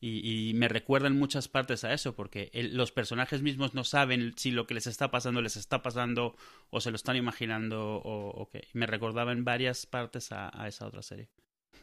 [0.03, 4.33] Y, y me recuerdan muchas partes a eso, porque el- los personajes mismos no saben
[4.35, 6.35] si lo que les está pasando les está pasando
[6.71, 8.67] o se lo están imaginando o, o qué.
[8.73, 11.29] Me recordaba en varias partes a, a esa otra serie.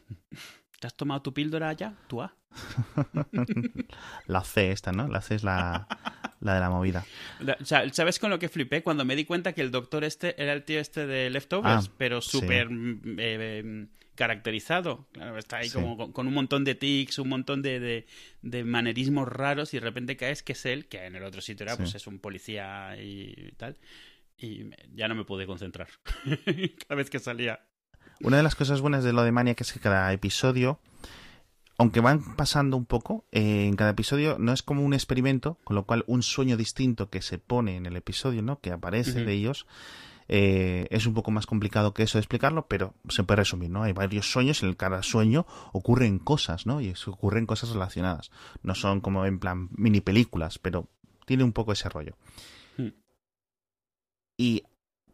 [0.79, 1.93] ¿Te has tomado tu píldora ya?
[2.07, 2.35] ¿Tú A?
[4.27, 5.07] La C esta, ¿no?
[5.07, 5.87] La C es la,
[6.41, 7.05] la de la movida.
[7.39, 8.83] La- o sea, ¿sabes con lo que flipé?
[8.83, 11.93] Cuando me di cuenta que el doctor este era el tío este de Leftovers, Ah,
[11.97, 12.31] pero sí.
[12.31, 13.87] súper mm, eh, eh,
[14.19, 15.07] caracterizado.
[15.13, 15.75] Claro, está ahí Sí.
[15.75, 18.05] como con, con un montón de tics, un montón de, de,
[18.41, 21.63] de manerismos raros y de repente caes que es él, que en el otro sitio
[21.63, 21.83] era, Sí.
[21.83, 23.77] pues es un policía y tal.
[24.37, 25.87] Y ya no me pude concentrar
[26.87, 27.61] cada vez que salía.
[28.21, 30.81] Una de las cosas buenas de lo de Maniac es que cada episodio,
[31.77, 35.75] aunque van pasando un poco, eh, en cada episodio no es como un experimento, con
[35.77, 38.59] lo cual un sueño distinto que se pone en el episodio, ¿no?
[38.59, 39.65] Que aparece de ellos.
[40.31, 43.81] Eh, es un poco más complicado que eso de explicarlo, pero se puede resumir, ¿no?
[43.81, 46.81] Hay varios sueños, en cada sueño ocurren cosas, ¿no?
[46.81, 48.29] Y ocurren cosas relacionadas.
[48.61, 50.87] No son como en plan mini películas, pero
[51.25, 52.15] tiene un poco ese rollo.
[52.77, 52.89] Hmm.
[54.37, 54.63] Y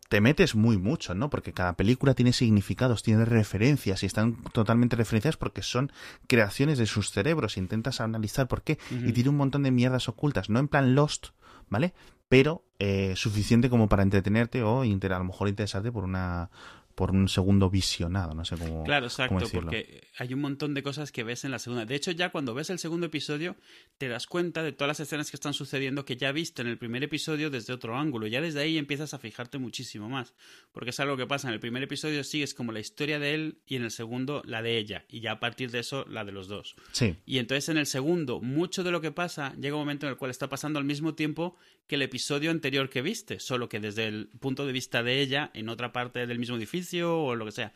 [0.09, 1.29] te metes muy mucho, ¿no?
[1.29, 5.93] Porque cada película tiene significados, tiene referencias y están totalmente referenciadas porque son
[6.27, 7.57] creaciones de sus cerebros.
[7.57, 11.27] Intentas analizar por qué y tiene un montón de mierdas ocultas, no en plan Lost,
[11.69, 11.93] ¿vale?
[12.27, 16.49] Pero eh, suficiente como para entretenerte o inter- a lo mejor interesarte por una
[16.95, 18.85] por un segundo visionado, no sé cómo.
[18.85, 21.85] Claro, exacto, porque hay un montón de cosas que ves en la segunda.
[21.85, 23.57] De hecho, ya cuando ves el segundo episodio,
[23.97, 26.77] te das cuenta de todas las escenas que están sucediendo que ya viste en el
[26.77, 28.27] primer episodio desde otro ángulo.
[28.27, 30.33] Ya desde ahí empiezas a fijarte muchísimo más.
[30.71, 31.49] Porque es algo que pasa.
[31.49, 34.61] En el primer episodio sigues como la historia de él y en el segundo la
[34.61, 35.03] de ella.
[35.09, 36.77] Y ya a partir de eso, la de los dos.
[36.93, 40.11] Sí, Y entonces en el segundo, mucho de lo que pasa llega un momento en
[40.11, 43.79] el cual está pasando al mismo tiempo que el episodio anterior que viste, solo que
[43.79, 47.45] desde el punto de vista de ella, en otra parte del mismo edificio o lo
[47.45, 47.73] que sea.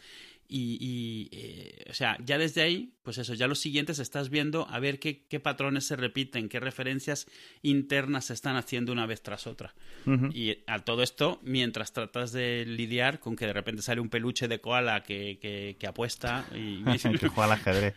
[0.51, 4.68] Y, y, eh, o sea, ya desde ahí, pues eso, ya los siguientes estás viendo
[4.68, 7.28] a ver qué, qué patrones se repiten, qué referencias
[7.62, 9.76] internas se están haciendo una vez tras otra.
[10.07, 10.30] Ujú.
[10.34, 14.47] Y a todo esto, mientras tratas de lidiar con que de repente sale un peluche
[14.47, 16.84] de koala que, que, que apuesta y,
[17.20, 17.93] que juega al ajedrez.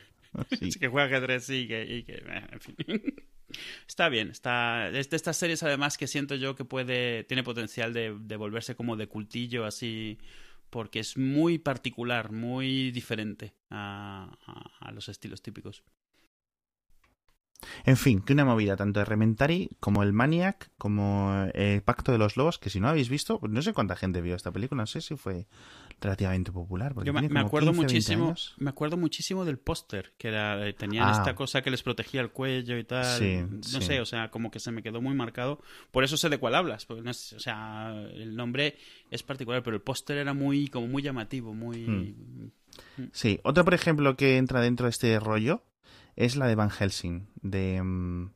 [0.51, 0.73] Sí.
[0.73, 2.77] Sí, que juega ajedrez sí, que, y que eh, en fin.
[3.87, 7.93] Está bien, está es de estas series además que siento yo que puede tiene potencial
[7.93, 10.19] de, de volverse como de cultillo así
[10.73, 14.31] porque es muy particular, muy diferente a,
[14.91, 15.85] los estilos típicos.
[17.85, 22.17] En fin, que una movida tanto de Rementari como el Maniac, como el Pacto de
[22.17, 24.87] los Lobos, que si no habéis visto, no sé cuánta gente vio esta película, no
[24.87, 25.47] sé si fue
[26.03, 26.93] relativamente popular.
[26.95, 30.67] porque Yo me, me acuerdo 15, 20 muchísimo, me acuerdo muchísimo del póster que era
[30.69, 31.13] eh, tenían Ah.
[31.13, 33.05] esta cosa que les protegía el cuello y tal.
[33.19, 33.81] Sí, no sí.
[33.83, 35.61] sé, o sea, como que se me quedó muy marcado.
[35.91, 38.77] Por eso sé de cuál hablas, porque no es- o sea, el nombre
[39.11, 43.07] es particular, pero el póster era muy como muy llamativo, muy Hmm.
[43.13, 45.63] Sí, otra por ejemplo que entra dentro de este rollo
[46.17, 48.31] es la de Van Helsing, de, mm,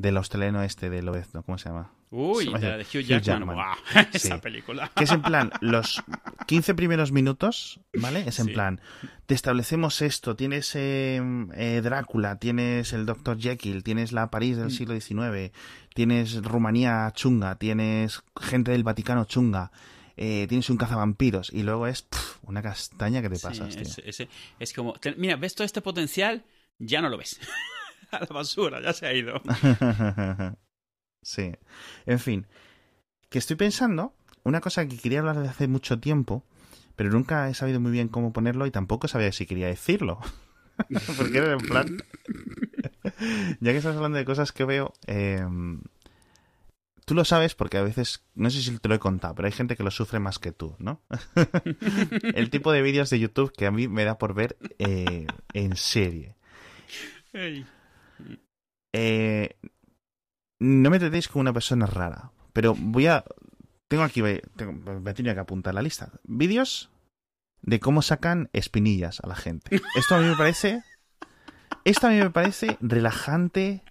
[0.00, 1.92] del australiano este de Lobezno, ¿cómo se llama?
[2.10, 3.56] Uy, Sí, la de Hugh Hugh Jackman.
[4.12, 4.40] Esa Sí.
[4.42, 4.90] película.
[4.96, 6.02] Que es en plan, los
[6.46, 8.24] 15 primeros minutos, ¿vale?
[8.26, 8.52] Es en Sí.
[8.52, 8.80] plan,
[9.26, 11.20] te establecemos esto, tienes eh,
[11.54, 13.38] eh, Drácula, tienes el Dr.
[13.38, 14.60] Jekyll, tienes la París Mm.
[14.60, 15.52] del siglo XIX,
[15.94, 19.70] tienes Rumanía chunga, tienes gente del Vaticano chunga,
[20.16, 22.08] eh, tienes un cazavampiros y luego es
[22.42, 23.82] una castaña que te Sí, pasas, tío.
[23.82, 24.28] es, es-
[24.58, 26.42] es como, te- mira, ves todo este potencial,
[26.78, 27.38] ya no lo ves.
[28.12, 29.40] A la basura, ya se ha ido.
[31.22, 31.52] sí.
[32.06, 32.46] En fin.
[33.28, 36.44] Que estoy pensando, una cosa que quería hablar de hace mucho tiempo,
[36.96, 40.20] pero nunca he sabido muy bien cómo ponerlo y tampoco sabía si quería decirlo.
[41.16, 41.98] Porque era en plan...
[43.60, 44.92] ya que estás hablando de cosas que veo...
[45.06, 45.46] Eh,
[47.10, 49.52] tú lo sabes porque a veces, no sé si te lo he contado, pero hay
[49.52, 51.02] gente que lo sufre más que tú, ¿no?
[52.22, 55.76] el tipo de vídeos de YouTube que a mí me da por ver eh, en
[55.76, 56.36] serie.
[58.92, 59.56] Eh,
[60.58, 63.24] no me tratéis como una persona rara, pero voy a...
[63.88, 64.22] Tengo aquí,
[64.56, 66.12] tengo, me tenía que apuntar la lista.
[66.24, 66.90] Vídeos
[67.62, 69.80] de cómo sacan espinillas a la gente.
[69.96, 70.82] Esto a mí me parece...
[71.84, 73.82] Esto a mí me parece relajante,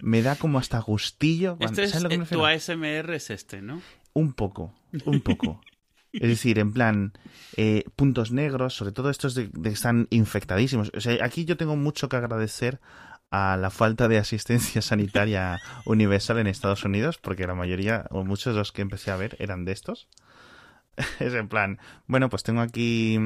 [0.00, 1.56] me da como hasta gustillo.
[1.60, 3.80] Este es, eh, tu ASMR es este, ¿no?
[4.12, 4.74] Un poco,
[5.06, 5.60] un poco.
[6.12, 7.12] es decir, en plan,
[7.56, 10.90] eh, puntos negros, sobre todo estos de, que están infectadísimos.
[10.94, 12.80] O sea, aquí yo tengo mucho que agradecer
[13.30, 18.54] a la falta de asistencia sanitaria universal en Estados Unidos, porque la mayoría, o muchos
[18.54, 20.08] de los que empecé a ver, eran de estos.
[21.20, 23.18] Es en plan, bueno, pues tengo aquí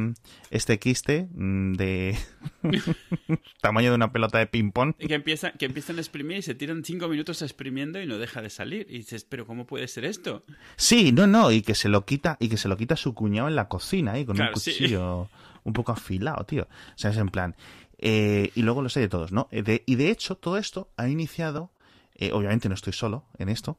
[0.51, 2.17] este quiste mm, de
[3.61, 4.95] tamaño de una pelota de ping-pong.
[4.97, 8.43] Que, empieza, que empiezan a exprimir y se tiran cinco minutos exprimiendo y no deja
[8.43, 8.87] de salir.
[8.89, 10.45] Y dices, pero ¿cómo puede ser esto?
[10.77, 13.49] Sí, no, no, y que se lo quita, y que se lo quita su cuñado
[13.49, 15.29] en la cocina ahí con un cuchillo
[15.65, 16.65] un poco afilado, tío.
[16.65, 17.57] O sea, es en plan.
[17.99, 19.49] Eh, y luego lo sé de todos, ¿no?
[19.51, 21.71] Eh, y de hecho, todo esto ha iniciado.
[22.17, 23.77] Eh, obviamente no estoy solo en esto.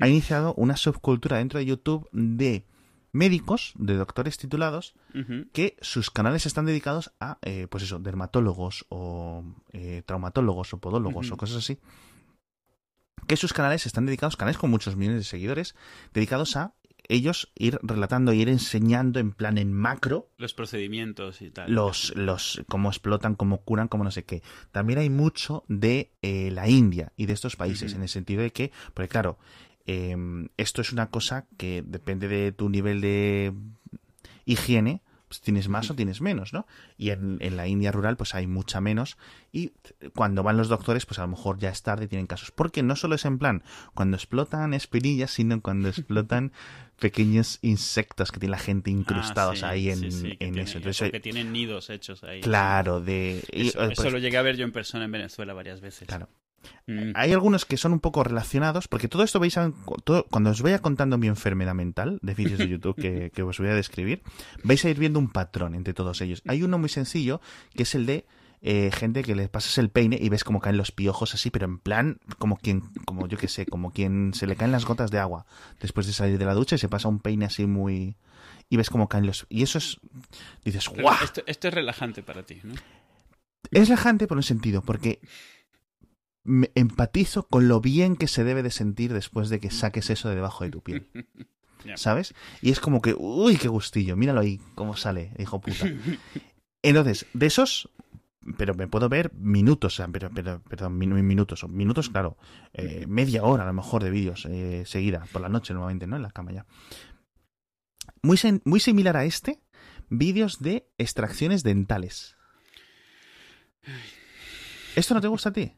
[0.00, 2.64] Ha iniciado una subcultura dentro de YouTube de
[3.16, 4.94] médicos, de doctores titulados,
[5.52, 9.42] que sus canales están dedicados a, eh, pues eso, dermatólogos o
[9.72, 11.78] eh, traumatólogos o podólogos o cosas así.
[13.26, 15.74] Que sus canales están dedicados, canales con muchos millones de seguidores,
[16.12, 16.74] dedicados a
[17.08, 21.72] ellos ir relatando y ir enseñando en plan en macro los procedimientos y tal.
[21.72, 24.42] los los cómo explotan cómo curan cómo no sé qué.
[24.72, 28.52] También hay mucho de eh, la India y de estos países en el sentido de
[28.52, 29.38] que porque claro
[29.86, 33.54] Em, esto es una cosa que depende de tu nivel de
[34.44, 36.66] higiene, pues tienes más o tienes menos, ¿no?
[36.96, 39.16] Y en, la India rural pues hay mucha menos
[39.52, 39.72] y
[40.14, 42.52] cuando van los doctores pues a lo mejor ya es tarde y tienen casos.
[42.52, 43.62] Porque no solo es en plan
[43.94, 46.52] cuando explotan espinillas, sino cuando explotan
[47.00, 50.78] pequeños insectos que tiene la gente incrustados ah, ahí en, eso.
[50.78, 52.40] Entonces, que tienen nidos hechos ahí.
[52.40, 53.44] Claro, de...
[53.50, 56.08] Eso, eh, pues lo llegué a ver yo en persona en Venezuela varias veces.
[56.08, 56.28] Claro.
[56.86, 57.12] Mm.
[57.14, 59.72] Hay algunos que son un poco relacionados, porque todo esto vais a.
[60.30, 63.74] cuando os vaya contando mi enfermedad mental de vídeos de YouTube que, os voy a
[63.74, 64.22] describir,
[64.62, 66.42] vais a ir viendo un patrón entre todos ellos.
[66.46, 67.40] Hay uno muy sencillo,
[67.74, 68.24] que es el de
[68.62, 71.66] eh, gente que le pasas el peine y ves como caen los piojos así, pero
[71.66, 75.10] en plan, como quien, como yo que sé, como quien se le caen las gotas
[75.10, 75.46] de agua
[75.80, 78.16] después de salir de la ducha y se pasa un peine así muy.
[78.68, 79.46] y ves como caen los.
[79.48, 79.98] Y eso es.
[80.64, 81.16] dices, ¡guau!
[81.22, 82.74] Esto, esto es relajante para ti, ¿no?
[83.72, 85.20] Es relajante por un sentido, porque
[86.46, 90.28] me empatizo con lo bien que se debe de sentir después de que saques eso
[90.28, 91.08] de debajo de tu piel.
[91.96, 92.34] ¿Sabes?
[92.62, 95.86] Y es como que, uy, qué gustillo, míralo ahí, cómo sale, hijo puta.
[96.82, 97.90] Entonces, de esos,
[98.56, 102.36] pero me puedo ver minutos, pero, pero, perdón, minutos, minutos, claro,
[102.72, 106.16] eh, media hora a lo mejor de vídeos eh, seguida, por la noche normalmente, ¿no?
[106.16, 106.66] En la cama ya.
[108.22, 109.60] Muy, muy similar a este,
[110.08, 112.36] vídeos de extracciones dentales.
[114.96, 115.72] ¿Esto no te gusta a ti?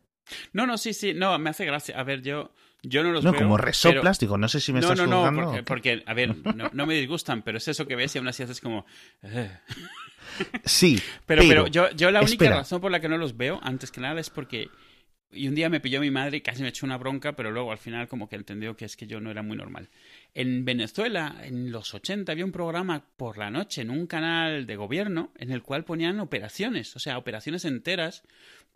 [0.53, 1.99] No, no, sí, sí, no, me hace gracia.
[1.99, 2.53] A ver, yo,
[2.83, 3.41] yo no los no, veo.
[3.41, 6.15] No, como resoplas, digo, no sé si me no, estás No, no, porque, porque, a
[6.15, 6.35] ver,
[6.73, 8.87] no, me disgustan, pero es eso que ves y aún así haces como...
[10.65, 13.91] Sí, pero, pero, yo, yo la única razón por la que no los veo, antes
[13.91, 14.71] que nada, es porque
[15.31, 17.73] y un día me pilló mi madre y casi me echó una bronca, pero luego
[17.73, 19.89] al final como que entendió que es que yo no era muy normal.
[20.35, 24.77] En Venezuela, en los 80, había un programa por la noche en un canal de
[24.77, 28.23] gobierno en el cual ponían operaciones, o sea, operaciones enteras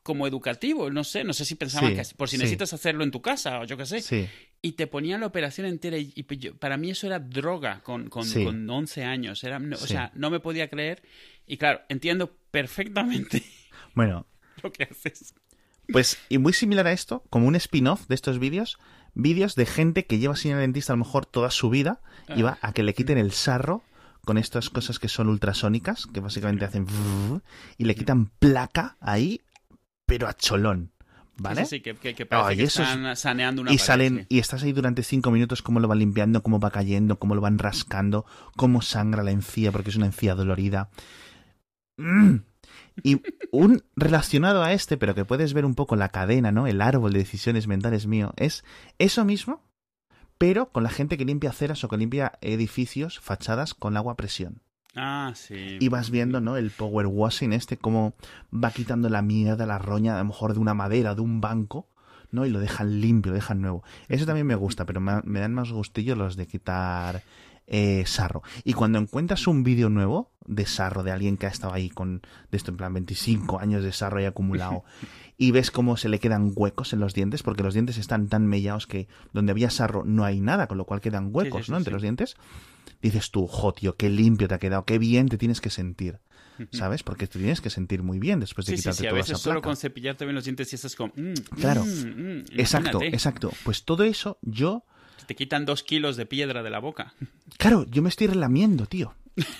[0.02, 3.22] como educativo, no sé, no sé si pensaban que por si necesitas hacerlo en tu
[3.22, 4.28] casa o yo qué sé.
[4.60, 6.22] Y te ponían la operación entera y,
[6.58, 9.44] para mí eso era droga con, con, con 11 años.
[9.44, 11.02] Era, o sea, no me podía creer.
[11.46, 13.42] Y claro, entiendo perfectamente
[13.94, 14.26] bueno,
[14.62, 15.34] lo que haces.
[15.92, 18.78] Pues, y muy similar a esto, como un spin-off de estos vídeos,
[19.14, 22.00] vídeos de gente que lleva sin el dentista a lo mejor toda su vida
[22.34, 23.82] y va a que le quiten el sarro
[24.24, 26.86] con estas cosas que son ultrasónicas, que básicamente hacen
[27.76, 29.40] y le quitan placa ahí,
[30.06, 30.92] pero a cholón.
[31.38, 31.64] ¿Vale?
[31.64, 35.62] Sí, que, parece que están saneando una y salen y estás ahí durante cinco minutos
[35.62, 39.72] cómo lo van limpiando, cómo va cayendo, cómo lo van rascando, cómo sangra la encía
[39.72, 40.90] porque es una encía dolorida.
[41.96, 42.36] ¡Mmm!
[43.02, 46.66] Y un relacionado a este, pero que puedes ver un poco la cadena, ¿no?
[46.66, 48.64] El árbol de decisiones mentales mío, es
[48.98, 49.62] eso mismo,
[50.38, 54.16] pero con la gente que limpia aceras o que limpia edificios, fachadas con agua a
[54.16, 54.62] presión.
[54.94, 55.78] Ah, sí.
[55.80, 56.56] Y vas viendo, ¿no?
[56.56, 58.14] El power washing este, cómo
[58.52, 61.88] va quitando la mierda, la roña, a lo mejor de una madera, de un banco,
[62.30, 62.44] ¿no?
[62.44, 63.82] Y lo dejan limpio, lo dejan nuevo.
[64.08, 67.22] Eso también me gusta, pero me, dan más gustillos los de quitar
[67.66, 68.42] eh, sarro.
[68.64, 72.22] Y cuando encuentras un vídeo nuevo de sarro, de alguien que ha estado ahí con,
[72.50, 74.84] de esto en plan 25 años de sarro y acumulado,
[75.38, 78.46] y ves cómo se le quedan huecos en los dientes, porque los dientes están tan
[78.46, 81.70] mellados que donde había sarro no hay nada, con lo cual quedan huecos, Sí, sí,
[81.72, 81.76] ¿no?
[81.76, 81.94] sí, Entre sí.
[81.94, 82.36] los dientes.
[83.00, 86.18] Dices tú, jo, tío, qué limpio te ha quedado, qué bien te tienes que sentir,
[86.72, 87.02] ¿sabes?
[87.02, 89.18] Porque te tienes que sentir muy bien después de Sí, sí, quitarte sí, a toda
[89.20, 91.12] veces esa solo con cepillarte bien los dientes y estás como...
[91.16, 91.84] mm, Claro.
[91.84, 93.06] mm, mm, Exacto, imagínate.
[93.16, 93.50] exacto.
[93.64, 94.84] Pues todo eso, yo,
[95.32, 97.14] Te quitan dos kilos de piedra de la boca.
[97.56, 99.14] claro, yo me estoy relamiendo, tío.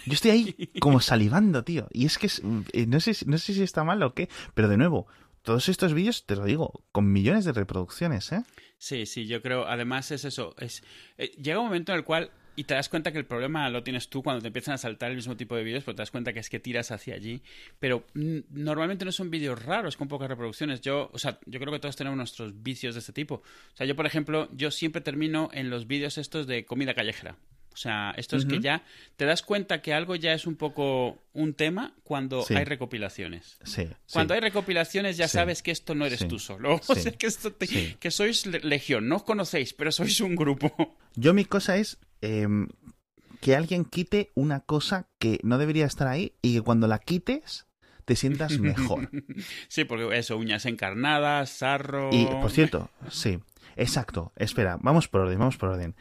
[0.05, 1.89] Yo estoy ahí como salivando, tío.
[1.93, 2.43] Y es que es-
[2.75, 5.07] eh, no, sé, si- no sé si está mal o qué, pero de nuevo,
[5.41, 8.45] todos estos vídeos, te lo digo, con millones de reproducciones, ¿eh?
[8.77, 10.83] Sí, sí, yo creo, además es eso, es
[11.17, 13.83] eh, llega un momento en el cual y te das cuenta que el problema lo
[13.83, 16.11] tienes tú cuando te empiezan a saltar el mismo tipo de vídeos, pero te das
[16.11, 17.43] cuenta que es que tiras hacia allí,
[17.79, 18.05] pero
[18.51, 20.81] normalmente no son vídeos raros con pocas reproducciones.
[20.81, 23.37] Yo, o sea, yo creo que todos tenemos nuestros vicios de este tipo.
[23.37, 27.37] O sea, yo por ejemplo, yo siempre termino en los vídeos estos de comida callejera.
[27.73, 28.85] O sea, esto es que ya
[29.17, 32.55] te das cuenta que algo ya es un poco un tema cuando Sí.
[32.55, 33.57] hay recopilaciones.
[33.65, 33.89] Sí.
[34.13, 34.37] Cuando sí.
[34.37, 35.39] hay recopilaciones ya Sí.
[35.39, 36.75] sabes que esto no eres tú solo.
[36.89, 39.09] O sea, que, esto te- que sois le- legión.
[39.09, 40.99] No os conocéis, pero sois un grupo.
[41.15, 42.69] Yo mi cosa es em,
[43.41, 47.67] que alguien quite una cosa que no debería estar ahí y que cuando la quites
[48.05, 49.11] te sientas mejor.
[49.69, 52.11] Sí, porque eso, uñas encarnadas, sarro...
[52.13, 53.39] Y, por cierto, sí,
[53.77, 54.33] exacto.
[54.37, 55.95] Espera, vamos por orden, vamos por orden.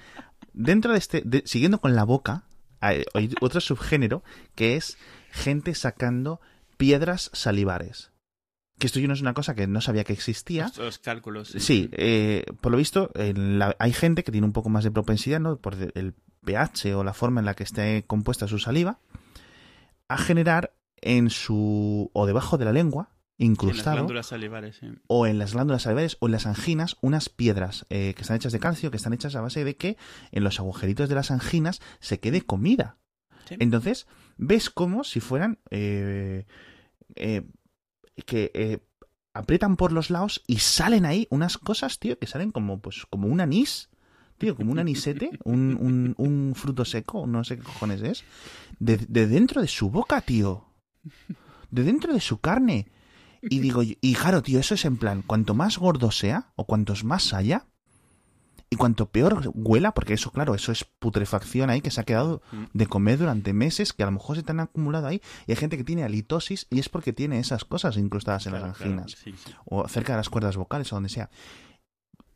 [0.53, 2.43] Dentro de este, de- siguiendo con la boca,
[2.80, 3.03] hay
[3.41, 4.24] otro subgénero
[4.55, 4.97] que es
[5.32, 6.41] gente sacando
[6.78, 8.11] piedras salivares.
[8.82, 10.63] Que esto yo no es una cosa que no sabía que existía.
[10.63, 11.49] Los, los cálculos.
[11.57, 14.89] Sí, eh, por lo visto, en la- hay gente que tiene un poco más de
[14.89, 15.57] propensidad, ¿no?
[15.57, 18.97] Por el pH o la forma en la que esté compuesta su saliva,
[20.07, 22.09] a generar en su.
[22.13, 24.88] o debajo de la lengua, Sí, en las incrustado, glándulas salivares, sí.
[25.07, 28.51] o en las glándulas salivares o en las anginas, unas piedras eh, que están hechas
[28.53, 29.97] de calcio, que están hechas a base de que
[30.32, 32.97] en los agujeritos de las anginas se quede comida.
[33.47, 33.55] Sí.
[33.59, 34.07] Entonces,
[34.38, 35.59] ves como si fueran.
[35.71, 36.45] eh,
[37.15, 37.43] eh,
[38.26, 38.80] que eh,
[39.34, 43.28] aprietan por los lados y salen ahí unas cosas, tío, que salen como, pues, como
[43.28, 43.89] un anís.
[44.38, 48.24] Tío, como un anisete, un, un, fruto seco, no sé qué cojones es.
[48.80, 50.66] De, de dentro de su boca, tío.
[51.70, 52.88] De dentro de su carne.
[53.43, 57.03] Y digo, y claro, tío, eso es en plan, cuanto más gordo sea, o cuantos
[57.03, 57.68] más haya,
[58.74, 62.41] y cuanto peor huela, porque eso, claro, eso es putrefacción ahí que se ha quedado
[62.53, 62.63] Mm.
[62.74, 65.57] de comer durante meses, que a lo mejor se te han acumulado ahí, y hay
[65.57, 68.91] gente que tiene halitosis y es porque tiene esas cosas incrustadas en Claro, las claro,
[68.93, 69.53] anginas, sí, sí.
[69.65, 71.30] o cerca de las cuerdas vocales o donde sea.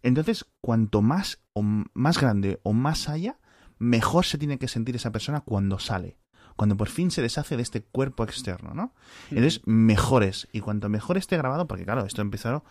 [0.03, 3.39] Entonces, cuanto más, o más grande o más haya,
[3.79, 6.17] mejor se tiene que sentir esa persona cuando sale.
[6.55, 8.93] Cuando por fin se deshace de este cuerpo externo, ¿no?
[9.29, 10.47] Entonces, mejores.
[10.53, 12.63] Y cuanto mejor esté grabado, porque claro, esto empezó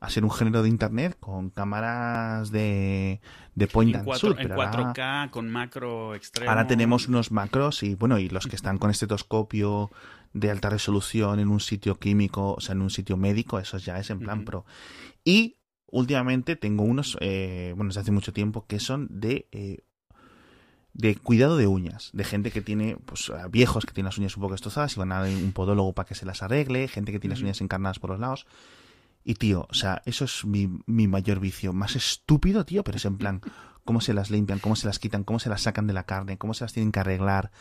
[0.00, 3.20] a ser un género de internet con cámaras de,
[3.54, 4.38] de point En, and cuatro- shoot.
[4.40, 6.50] en pero ahora- 4K, con macro extremo.
[6.50, 9.90] Ahora tenemos unos macros y bueno, y los que están con estetoscopio
[10.32, 13.98] de alta resolución en un sitio químico, o sea, en un sitio médico, eso ya
[13.98, 14.64] es en plan pro.
[15.24, 19.78] Y últimamente tengo unos, eh, bueno, desde hace mucho tiempo, que son de eh,
[20.92, 24.36] de cuidado de uñas, de gente que tiene, pues a viejos que tienen las uñas
[24.36, 27.20] un poco destrozadas y van a un podólogo para que se las arregle, gente que
[27.20, 28.46] tiene las uñas encarnadas por los lados.
[29.30, 31.72] Y tío, o sea, eso es mi, mi mayor vicio.
[31.72, 33.40] Más estúpido, tío, pero es en plan,
[33.84, 36.36] cómo se las limpian, cómo se las quitan, cómo se las sacan de la carne,
[36.36, 37.52] cómo se las tienen que arreglar,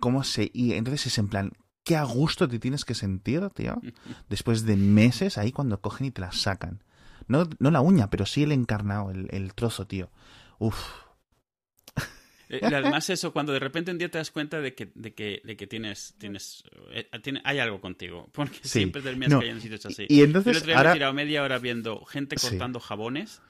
[0.00, 0.50] cómo se...
[0.54, 1.52] Y entonces es en plan,
[1.84, 3.78] qué a gusto te tienes que sentir, tío,
[4.30, 6.82] después de meses ahí cuando cogen y te las sacan.
[7.28, 10.08] No, no la uña, pero sí el encarnado, el, el trozo, tío.
[10.58, 10.78] Uf.
[12.52, 15.14] Eh, y además eso, cuando de repente un día te das cuenta de que, de
[15.14, 18.80] que, de que tienes, tienes, eh, tiene- hay algo contigo, porque Sí.
[18.80, 19.38] siempre terminas No.
[19.38, 20.06] cayendo en sitios así.
[20.08, 20.90] Y Yo el entonces, otro día me ahora...
[20.90, 22.48] he tirado media hora viendo gente Sí.
[22.50, 23.40] cortando jabones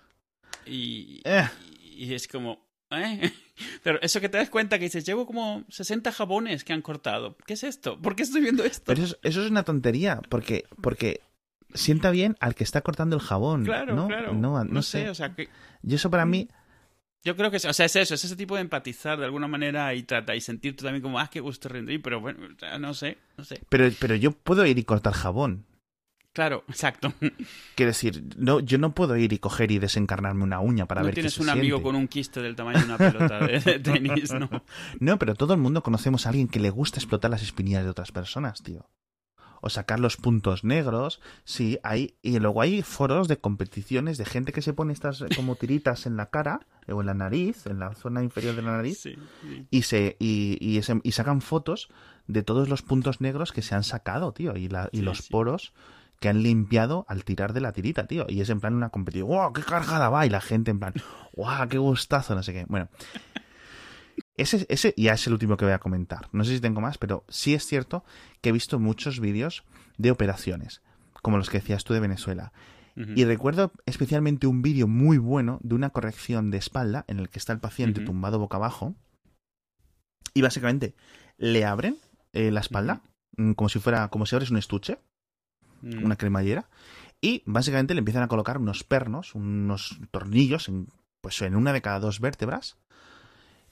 [0.66, 1.48] y, Eh.
[1.82, 2.64] y es como...
[2.90, 3.32] ¿eh?
[3.82, 7.36] Pero eso que te das cuenta que dices, llevo como 60 jabones que han cortado.
[7.46, 8.00] ¿Qué es esto?
[8.00, 8.84] ¿Por qué estoy viendo esto?
[8.86, 11.20] Pero eso, es- eso es una tontería, porque, porque
[11.74, 13.64] sienta bien al que está cortando el jabón.
[13.64, 14.06] Claro, ¿no?
[14.08, 14.34] claro.
[14.34, 15.08] No, no sé.
[15.08, 15.48] o sea, que
[15.82, 16.48] Y eso para mí,
[17.24, 19.48] yo creo que es, o sea, es eso, es ese tipo de empatizar de alguna
[19.48, 22.40] manera y trata y sentir tú también como, ah, qué gusto rendir, pero bueno,
[22.80, 23.60] no sé, no sé.
[23.68, 25.64] pero, pero yo puedo ir y cortar jabón.
[26.32, 27.12] Claro, exacto.
[27.74, 31.06] Quiero decir, no, yo no puedo ir y coger y desencarnarme una uña para no
[31.06, 31.82] ver qué tienes se un amigo siente.
[31.82, 34.48] con un quiste del tamaño de una pelota de tenis, ¿no?
[34.98, 37.90] No, pero todo el mundo conocemos a alguien que le gusta explotar las espinillas de
[37.90, 38.88] otras personas, tío.
[39.64, 42.16] O sacar los puntos negros, sí, hay.
[42.20, 46.04] Y luego hay foros de competiciones de gente que se pone estas eh, como tiritas
[46.04, 49.14] en la cara o en la nariz, en la zona inferior de la nariz, Sí,
[49.40, 49.66] sí.
[49.70, 51.88] y se y, y, sacan fotos
[52.26, 55.22] de todos los puntos negros que se han sacado, tío, y, la, y Sí, los
[55.28, 55.72] poros
[56.18, 58.26] que han limpiado al tirar de la tirita, tío.
[58.28, 59.52] Y es en plan una competición, ¡wow!
[59.52, 60.26] ¡Qué cargada va!
[60.26, 60.94] Y la gente en plan,
[61.36, 61.68] ¡wow!
[61.68, 62.34] ¡Qué gustazo!
[62.34, 62.64] No sé qué.
[62.68, 62.88] Bueno.
[64.36, 66.28] Ese, ese ya es el último que voy a comentar.
[66.32, 68.04] No sé si tengo más, pero sí es cierto
[68.40, 69.64] que he visto muchos vídeos
[69.98, 70.82] de operaciones,
[71.22, 72.52] como los que decías tú de Venezuela.
[72.94, 77.38] Y recuerdo especialmente un vídeo muy bueno de una corrección de espalda en el que
[77.38, 78.94] está el paciente tumbado boca abajo
[80.34, 80.94] y básicamente
[81.38, 81.96] le abren
[82.34, 83.00] eh, la espalda
[83.38, 84.98] mm, como si fuera como si abres un estuche,
[85.82, 86.04] Mm.
[86.04, 86.68] una cremallera
[87.20, 90.88] y básicamente le empiezan a colocar unos pernos, unos tornillos en,
[91.20, 92.78] pues en una de cada dos vértebras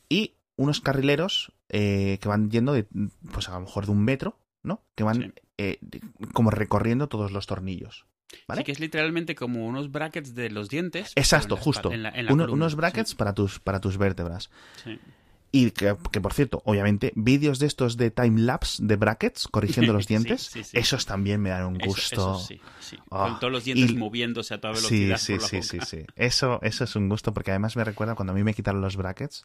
[0.08, 2.86] y unos carrileros eh, que van yendo de
[3.32, 4.82] pues a lo mejor de un metro, ¿no?
[4.94, 5.32] Que van Sí.
[5.58, 6.00] eh, de-
[6.32, 8.06] como recorriendo todos los tornillos.
[8.46, 8.60] ¿Vale?
[8.60, 11.12] Sí, que es literalmente como unos brackets de los dientes.
[11.16, 11.92] Exacto, en justo.
[11.92, 14.50] en la- en la Uno- columna, unos brackets sí, para, tus, para tus vértebras.
[14.84, 14.98] sí.
[15.52, 20.04] Y que, que, por cierto, obviamente, vídeos de estos de time-lapse de brackets corrigiendo los
[20.06, 20.78] Sí, dientes, sí, sí.
[20.78, 22.14] esos también me dan un Eso- gusto.
[22.36, 22.96] Eso, sí, sí.
[23.10, 25.16] Ah, Con todos los dientes y- moviéndose a toda Sí, velocidad.
[25.18, 25.86] sí, por la sí, boca.
[25.86, 26.06] sí, sí.
[26.14, 28.96] Eso, eso es un gusto porque además me recuerda cuando a mí me quitaron los
[28.96, 29.44] brackets,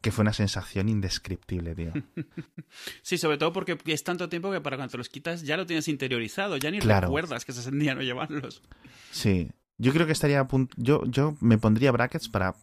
[0.00, 1.92] que fue una sensación indescriptible, tío.
[3.02, 5.66] Sí, sobre todo porque es tanto tiempo que para cuando te los quitas ya lo
[5.66, 7.08] tienes interiorizado, ya ni Claro.
[7.08, 8.62] recuerdas que se sentía no llevarlos.
[9.10, 9.50] Sí.
[9.78, 10.74] Yo creo que estaría a punto.
[10.78, 12.54] Yo, yo me pondría brackets para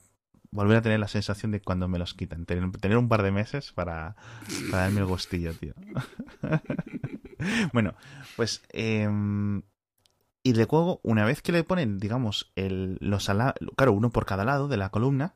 [0.52, 2.46] volver a tener la sensación de cuando me los quitan.
[2.46, 4.16] Tener, tener un par de meses para,
[4.72, 5.74] para darme el gustillo, tío.
[7.74, 7.96] bueno,
[8.36, 8.62] pues.
[8.70, 9.62] em,
[10.44, 14.46] y luego, una vez que le ponen, digamos, el, los ala- claro, uno por cada
[14.46, 15.36] lado de la columna,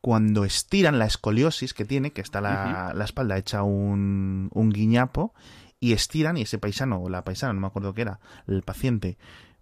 [0.00, 5.34] cuando estiran la escoliosis que tiene, que está la, la espalda hecha un, un guiñapo,
[5.80, 9.16] y estiran, y ese paisano o la paisana, no me acuerdo qué era, el paciente,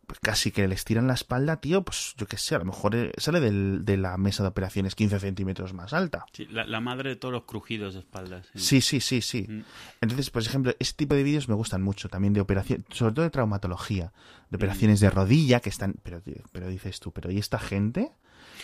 [0.07, 2.95] pues casi que le estiran la espalda, tío, pues yo qué sé, a lo mejor
[2.95, 6.25] eh, sale del- de la mesa de operaciones 15 centímetros más alta.
[6.33, 8.47] Sí, la, la madre de todos los crujidos de espaldas.
[8.55, 9.47] Sí, sí, sí, sí.
[9.49, 9.63] Mm.
[10.03, 13.25] Entonces, por ejemplo, ese tipo de vídeos me gustan mucho, también de operación, sobre todo
[13.25, 14.13] de traumatología,
[14.51, 16.23] de operaciones de rodilla que están, pero,
[16.53, 18.13] pero dices tú, pero ¿y esta gente?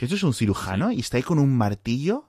[0.01, 2.29] ¿Esto es un cirujano y está ahí con un martillo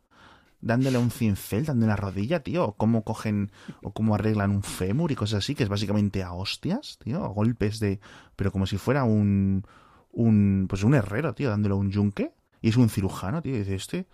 [0.61, 2.65] dándole un cincel, dándole la rodilla, tío?
[2.65, 3.51] ¿O cómo cogen,
[3.81, 7.23] o cómo arreglan un fémur y cosas así, que es básicamente a hostias, tío?
[7.23, 7.99] A golpes de,
[8.35, 9.65] pero como si fuera un,
[10.11, 12.33] un, pues un herrero, tío, dándole un yunque.
[12.61, 14.07] Y es un cirujano, tío, y dice este...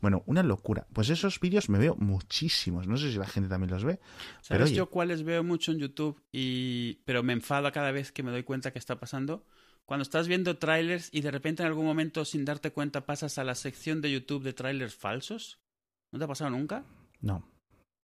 [0.00, 0.86] Bueno, una locura.
[0.92, 2.86] Pues esos vídeos me veo muchísimos.
[2.86, 3.98] No sé si la gente también los ve.
[4.42, 6.20] ¿Sabes Pero oye, yo cuáles veo mucho en YouTube?
[6.30, 7.00] Y...
[7.06, 9.46] Pero me enfado cada vez que me doy cuenta que está pasando.
[9.86, 13.44] Cuando estás viendo trailers y de repente en algún momento sin darte cuenta pasas a
[13.44, 15.58] la sección de YouTube de trailers falsos.
[16.12, 16.84] ¿No te ha pasado nunca?
[17.20, 17.48] no.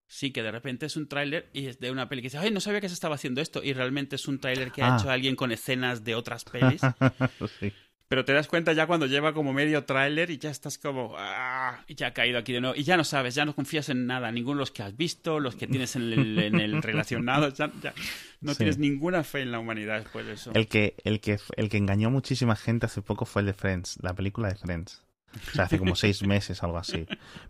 [0.08, 2.50] Sí, que de repente es un tráiler y es de una peli que dice, ay,
[2.50, 3.62] no sabía que se estaba haciendo esto.
[3.64, 4.98] Y realmente es un tráiler que ha Ah.
[5.00, 6.82] hecho alguien con escenas de otras pelis.
[7.58, 7.72] Sí.
[8.12, 11.80] Pero te das cuenta ya cuando lleva como medio tráiler y ya estás como, ah,
[11.88, 12.76] y ya ha caído aquí de nuevo.
[12.76, 14.30] Y ya no sabes, ya no confías en nada.
[14.30, 17.72] Ninguno de los que has visto, los que tienes en el, en el relacionado, ya,
[17.82, 17.94] ya
[18.42, 18.58] no Sí.
[18.58, 20.50] tienes ninguna fe en la humanidad después de eso.
[20.52, 23.54] El que, el, que, el que engañó a muchísima gente hace poco fue el de
[23.54, 25.02] Friends, la película de Friends.
[25.34, 27.06] O sea, hace como seis meses, algo así.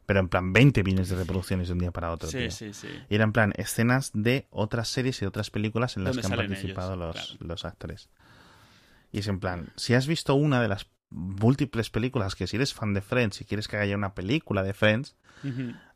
[0.07, 2.29] Pero en plan, 20 millones de reproducciones de un día para otro.
[2.29, 2.51] Sí, tío.
[2.53, 2.87] sí, sí.
[3.11, 6.37] Y era en plan escenas de otras series y otras películas en las que han
[6.37, 7.47] participado ellos, los, claro.
[7.49, 8.09] los actores.
[9.13, 12.73] Y es en plan, si has visto una de las múltiples películas, que si eres
[12.73, 15.17] fan de Friends y quieres que haya una película de Friends,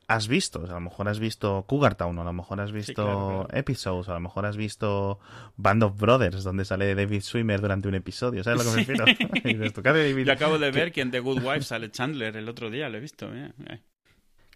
[0.06, 2.60] has visto, o sea, a lo mejor has visto Cougar Town, o a lo mejor
[2.60, 3.58] has visto claro, claro.
[3.58, 5.18] Episodes, o a lo mejor has visto
[5.56, 8.84] Band of Brothers, donde sale David Swimmer durante un episodio, ¿sabes a lo que me
[8.84, 9.04] refiero?
[9.44, 10.26] Y dices, ¿tú qué hace David?
[10.26, 12.98] Yo acabo de ver que en The Good Wife sale Chandler el otro día, lo
[12.98, 13.28] he visto.
[13.28, 13.80] mira, mira.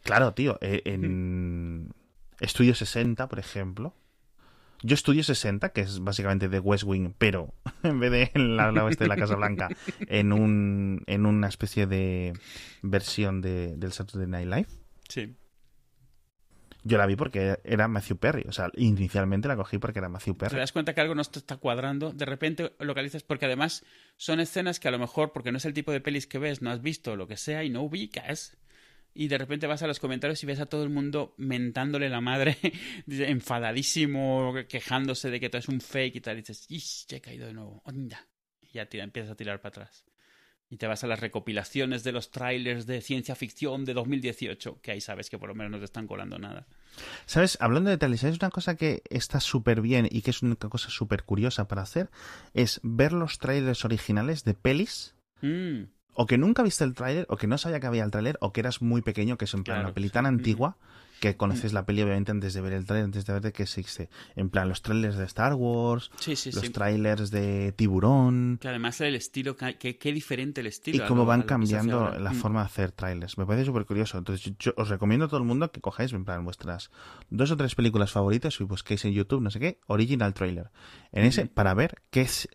[0.03, 1.93] Claro, tío, eh, en
[2.41, 3.95] Estudio 60, por ejemplo.
[4.83, 7.53] Yo Estudio 60, que es básicamente de West Wing, pero
[7.83, 9.69] en vez de en la, la oeste de la Casa Blanca,
[10.09, 12.33] en, un, en una especie de
[12.83, 14.69] versión de, del Saturday Night Live.
[15.09, 15.37] Sí.
[16.83, 18.45] Yo la vi porque era Matthew Perry.
[18.49, 20.57] O sea, inicialmente la cogí porque era Matthew te Perry.
[20.57, 23.85] das cuenta que algo no te está cuadrando, de repente localizas, porque además
[24.17, 26.63] son escenas que a lo mejor, porque no es el tipo de pelis que ves,
[26.63, 28.57] no has visto lo que sea y no ubicas.
[29.15, 32.21] Y de repente vas a los comentarios y ves a todo el mundo mentándole la
[32.21, 32.57] madre,
[33.09, 36.39] enfadadísimo, quejándose de que todo es un fake y tal.
[36.39, 37.07] Y dices, ¡ish!
[37.09, 37.83] Ya he caído de nuevo.
[37.85, 38.29] ¡Onda!
[38.61, 40.05] Y ya tira, empiezas a tirar para atrás.
[40.69, 44.93] Y te vas a las recopilaciones de los trailers de ciencia ficción de 2018, que
[44.93, 46.69] ahí sabes que por lo menos no te están colando nada.
[47.27, 47.59] ¿Sabes?
[47.61, 50.89] Hablando de trailers, ¿sabes una cosa que está súper bien y que es una cosa
[50.89, 52.09] súper curiosa para hacer?
[52.55, 55.85] Es ver los trailers originales de pelis Mm,
[56.23, 58.53] o que nunca viste el tráiler, o que no sabía que había el tráiler, o
[58.53, 60.13] que eras muy pequeño, que es en plan Claro, una peli sí.
[60.13, 60.77] tan antigua
[61.19, 63.63] que conoces la peli obviamente antes de ver el tráiler, antes de ver de qué
[63.63, 64.09] existe.
[64.37, 66.71] En plan, los trailers de Star Wars, sí, sí, los sí.
[66.73, 71.03] trailers de Tiburón, Que además el estilo, que, que- qué diferente el estilo.
[71.05, 72.35] y cómo van cambiando la Mm.
[72.35, 73.37] forma de hacer trailers.
[73.39, 74.17] Me parece súper curioso.
[74.19, 76.91] Entonces, yo, os recomiendo a todo el mundo que cojáis, en plan, vuestras
[77.31, 80.71] dos o tres películas favoritas y busquéis en YouTube, no sé qué, original trailer.
[81.13, 82.47] En ese, para ver qué es...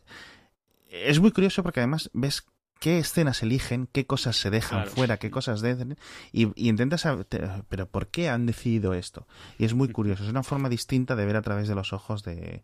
[0.89, 2.45] Es muy curioso porque además ves
[2.79, 4.91] qué escenas eligen, qué cosas se dejan Claro.
[4.91, 5.97] fuera, qué cosas dejan,
[6.31, 7.25] y, y intentas saber,
[7.69, 9.27] pero ¿por qué han decidido esto?
[9.57, 12.23] Y es muy curioso, es una forma distinta de ver a través de los ojos
[12.23, 12.63] de,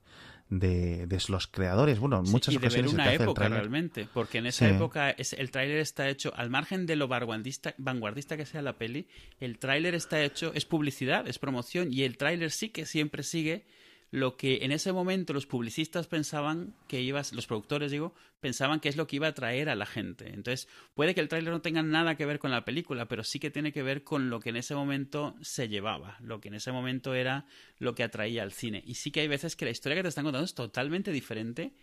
[0.50, 2.00] de, de los creadores.
[2.00, 4.68] Bueno, en Sí, muchas y de ver una hace el época realmente, porque en esa
[4.68, 4.76] Sí.
[4.76, 8.78] época es, el tráiler está hecho, al margen de lo vanguardista, vanguardista que sea la
[8.78, 9.08] peli,
[9.40, 13.66] el tráiler está hecho, es publicidad, es promoción, y el tráiler sí que siempre sigue
[14.12, 18.90] lo que en ese momento los publicistas pensaban que ibas, los productores digo, pensaban que
[18.90, 20.34] es lo que iba a atraer a la gente.
[20.34, 23.40] Entonces, puede que el tráiler no tenga nada que ver con la película, pero sí
[23.40, 26.56] que tiene que ver con lo que en ese momento se llevaba, lo que en
[26.56, 27.46] ese momento era
[27.80, 28.84] lo que atraía al cine.
[28.86, 31.74] Y sí que hay veces que la historia que te están contando es totalmente diferente,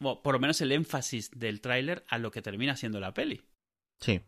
[0.00, 3.42] o por lo menos el énfasis del tráiler a lo que termina siendo la peli.
[4.00, 4.22] Sí.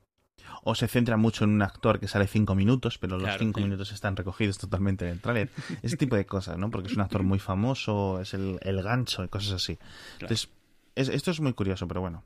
[0.64, 3.61] O se centra mucho en un actor que sale cinco minutos, pero los Claro, cinco
[3.61, 3.64] sí.
[3.64, 5.51] minutos están recogidos totalmente en el tráiler.
[5.82, 6.70] Ese tipo de cosas, ¿no?
[6.70, 9.78] Porque es un actor muy famoso, es el, el gancho y cosas así.
[10.20, 10.49] Entonces,
[10.95, 12.24] es- esto es muy curioso, pero bueno.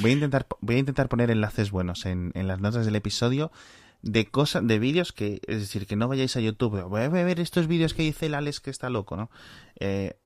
[0.00, 3.50] Voy a intentar, voy a intentar poner enlaces buenos en, en las notas del episodio
[4.02, 6.82] de cosas, de vídeos que, es decir, que no vayáis a YouTube.
[6.82, 9.30] Voy a ver estos vídeos que dice el Alex que está loco, ¿no?
[9.80, 10.18] Eh,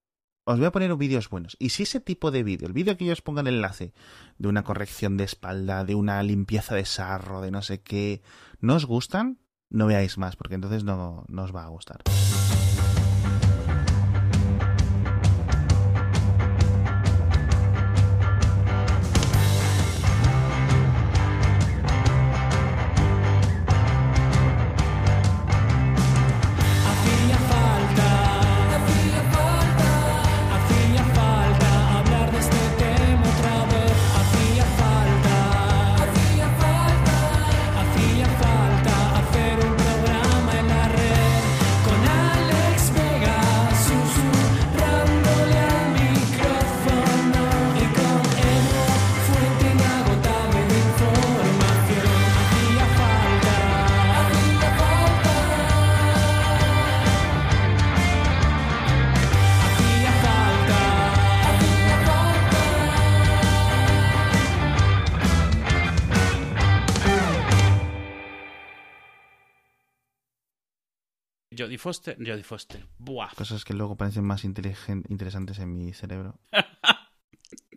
[0.52, 1.56] os voy a poner vídeos buenos.
[1.58, 3.92] Y si ese tipo de vídeo, el vídeo que yo os ponga el enlace
[4.38, 8.22] de una corrección de espalda, de una limpieza de sarro, de no sé qué,
[8.60, 9.38] no os gustan,
[9.70, 12.02] no veáis más, porque entonces no, no os va a gustar.
[71.60, 73.34] Jodie Foster, Jodie Foster, buah.
[73.34, 76.38] Cosas que luego parecen más interesantes en mi cerebro.